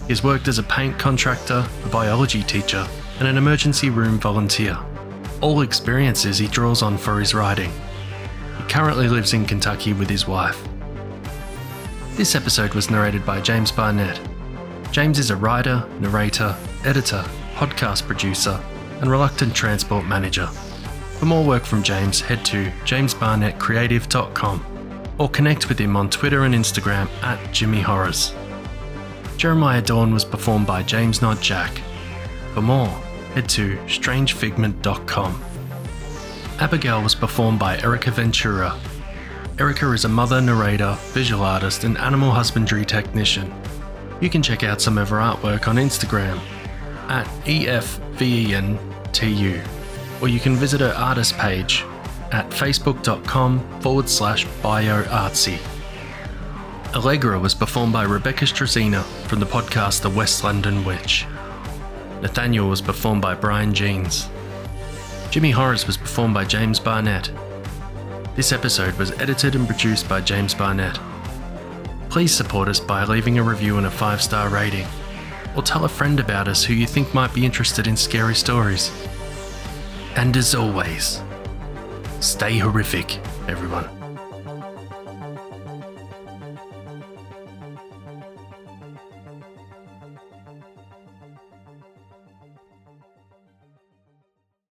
He 0.04 0.14
has 0.14 0.24
worked 0.24 0.48
as 0.48 0.60
a 0.60 0.64
paint 0.64 0.98
contractor, 0.98 1.68
a 1.84 1.90
biology 1.90 2.44
teacher, 2.44 2.88
and 3.20 3.28
an 3.28 3.38
emergency 3.38 3.90
room 3.90 4.18
volunteer. 4.18 4.78
All 5.42 5.60
experiences 5.60 6.38
he 6.38 6.48
draws 6.48 6.84
on 6.84 6.98
for 6.98 7.20
his 7.20 7.34
writing. 7.34 7.74
He 8.58 8.64
currently 8.70 9.10
lives 9.10 9.34
in 9.34 9.46
Kentucky 9.46 9.92
with 9.92 10.10
his 10.10 10.26
wife. 10.26 10.66
This 12.14 12.34
episode 12.34 12.74
was 12.74 12.90
narrated 12.90 13.26
by 13.26 13.42
James 13.42 13.74
Barnett. 13.74 14.22
James 14.96 15.20
is 15.20 15.30
a 15.30 15.36
writer, 15.36 15.86
narrator, 16.00 16.56
editor, 16.86 17.22
podcast 17.56 18.08
producer, 18.08 18.58
and 19.02 19.12
reluctant 19.12 19.54
transport 19.54 20.06
manager. 20.06 20.48
For 21.20 21.26
more 21.26 21.44
work 21.44 21.66
from 21.66 21.84
James, 21.84 22.22
head 22.22 22.46
to 22.46 22.72
jamesbarnettcreative.com 22.86 25.14
or 25.18 25.28
connect 25.28 25.68
with 25.68 25.80
him 25.80 25.98
on 25.98 26.10
Twitter 26.10 26.46
and 26.46 26.56
Instagram 26.56 27.10
at 27.24 27.54
Jimmy 27.54 27.82
Horrors. 27.82 28.34
Jeremiah 29.36 29.82
Dorne 29.82 30.14
was 30.14 30.24
performed 30.24 30.66
by 30.66 30.82
James 30.82 31.22
Not 31.22 31.42
Jack. 31.42 31.82
For 32.54 32.62
more, 32.62 32.88
head 33.34 33.50
to 33.50 33.76
strangefigment.com. 33.88 35.44
Abigail 36.60 37.04
was 37.04 37.16
performed 37.16 37.60
by 37.60 37.78
Erika 37.80 38.12
Ventura. 38.12 38.80
Erika 39.60 39.92
is 39.92 40.06
a 40.06 40.10
mother, 40.10 40.40
narrator, 40.40 40.98
visual 41.12 41.44
artist, 41.44 41.84
and 41.84 41.98
animal 41.98 42.32
husbandry 42.32 42.86
technician. 42.86 43.54
You 44.26 44.32
can 44.32 44.42
check 44.42 44.64
out 44.64 44.82
some 44.82 44.98
of 44.98 45.10
her 45.10 45.18
artwork 45.18 45.68
on 45.68 45.76
Instagram 45.76 46.40
at 47.10 47.28
EFVENTU, 47.46 48.82
or 50.20 50.28
you 50.28 50.40
can 50.40 50.56
visit 50.56 50.82
her 50.82 50.96
artist 50.98 51.38
page 51.38 51.86
at 52.32 52.50
facebook.com 52.50 53.82
forward 53.82 54.10
slash 54.10 54.48
bioartsy. 54.64 55.60
Allegra 56.96 57.38
was 57.38 57.54
performed 57.54 57.94
by 57.94 58.02
Rebecca 58.02 58.46
Struzyna 58.46 59.04
from 59.28 59.40
the 59.40 59.46
podcast 59.46 60.02
The 60.02 60.10
West 60.10 60.44
London 60.44 60.84
Witch. 60.84 61.28
Nathaniel 62.24 62.68
was 62.68 62.82
performed 62.82 63.22
by 63.22 63.36
Bryan 63.36 63.76
Jeans. 63.76 64.28
Jimmy 65.30 65.52
Horrors 65.52 65.86
was 65.86 65.98
performed 65.98 66.34
by 66.34 66.46
James 66.46 66.80
Barnett. 66.80 67.30
This 68.36 68.52
episode 68.52 68.96
was 68.96 69.12
edited 69.22 69.54
and 69.54 69.68
produced 69.68 70.10
by 70.10 70.20
James 70.20 70.56
Barnett. 70.56 70.98
Please 72.16 72.34
support 72.34 72.70
us 72.70 72.80
by 72.80 73.04
leaving 73.04 73.40
a 73.40 73.44
review 73.44 73.78
and 73.78 73.88
a 73.88 73.92
five 73.92 74.22
star 74.22 74.48
rating, 74.48 74.88
or 75.54 75.62
tell 75.62 75.84
a 75.84 75.90
friend 75.90 76.18
about 76.18 76.48
us 76.48 76.64
who 76.64 76.74
you 76.74 76.88
think 76.88 77.14
might 77.14 77.34
be 77.34 77.46
interested 77.46 77.88
in 77.88 77.98
scary 77.98 78.36
stories. 78.36 78.90
And 80.16 80.38
as 80.38 80.56
always, 80.56 81.22
stay 82.22 82.58
horrific, 82.58 83.18
everyone. 83.50 83.95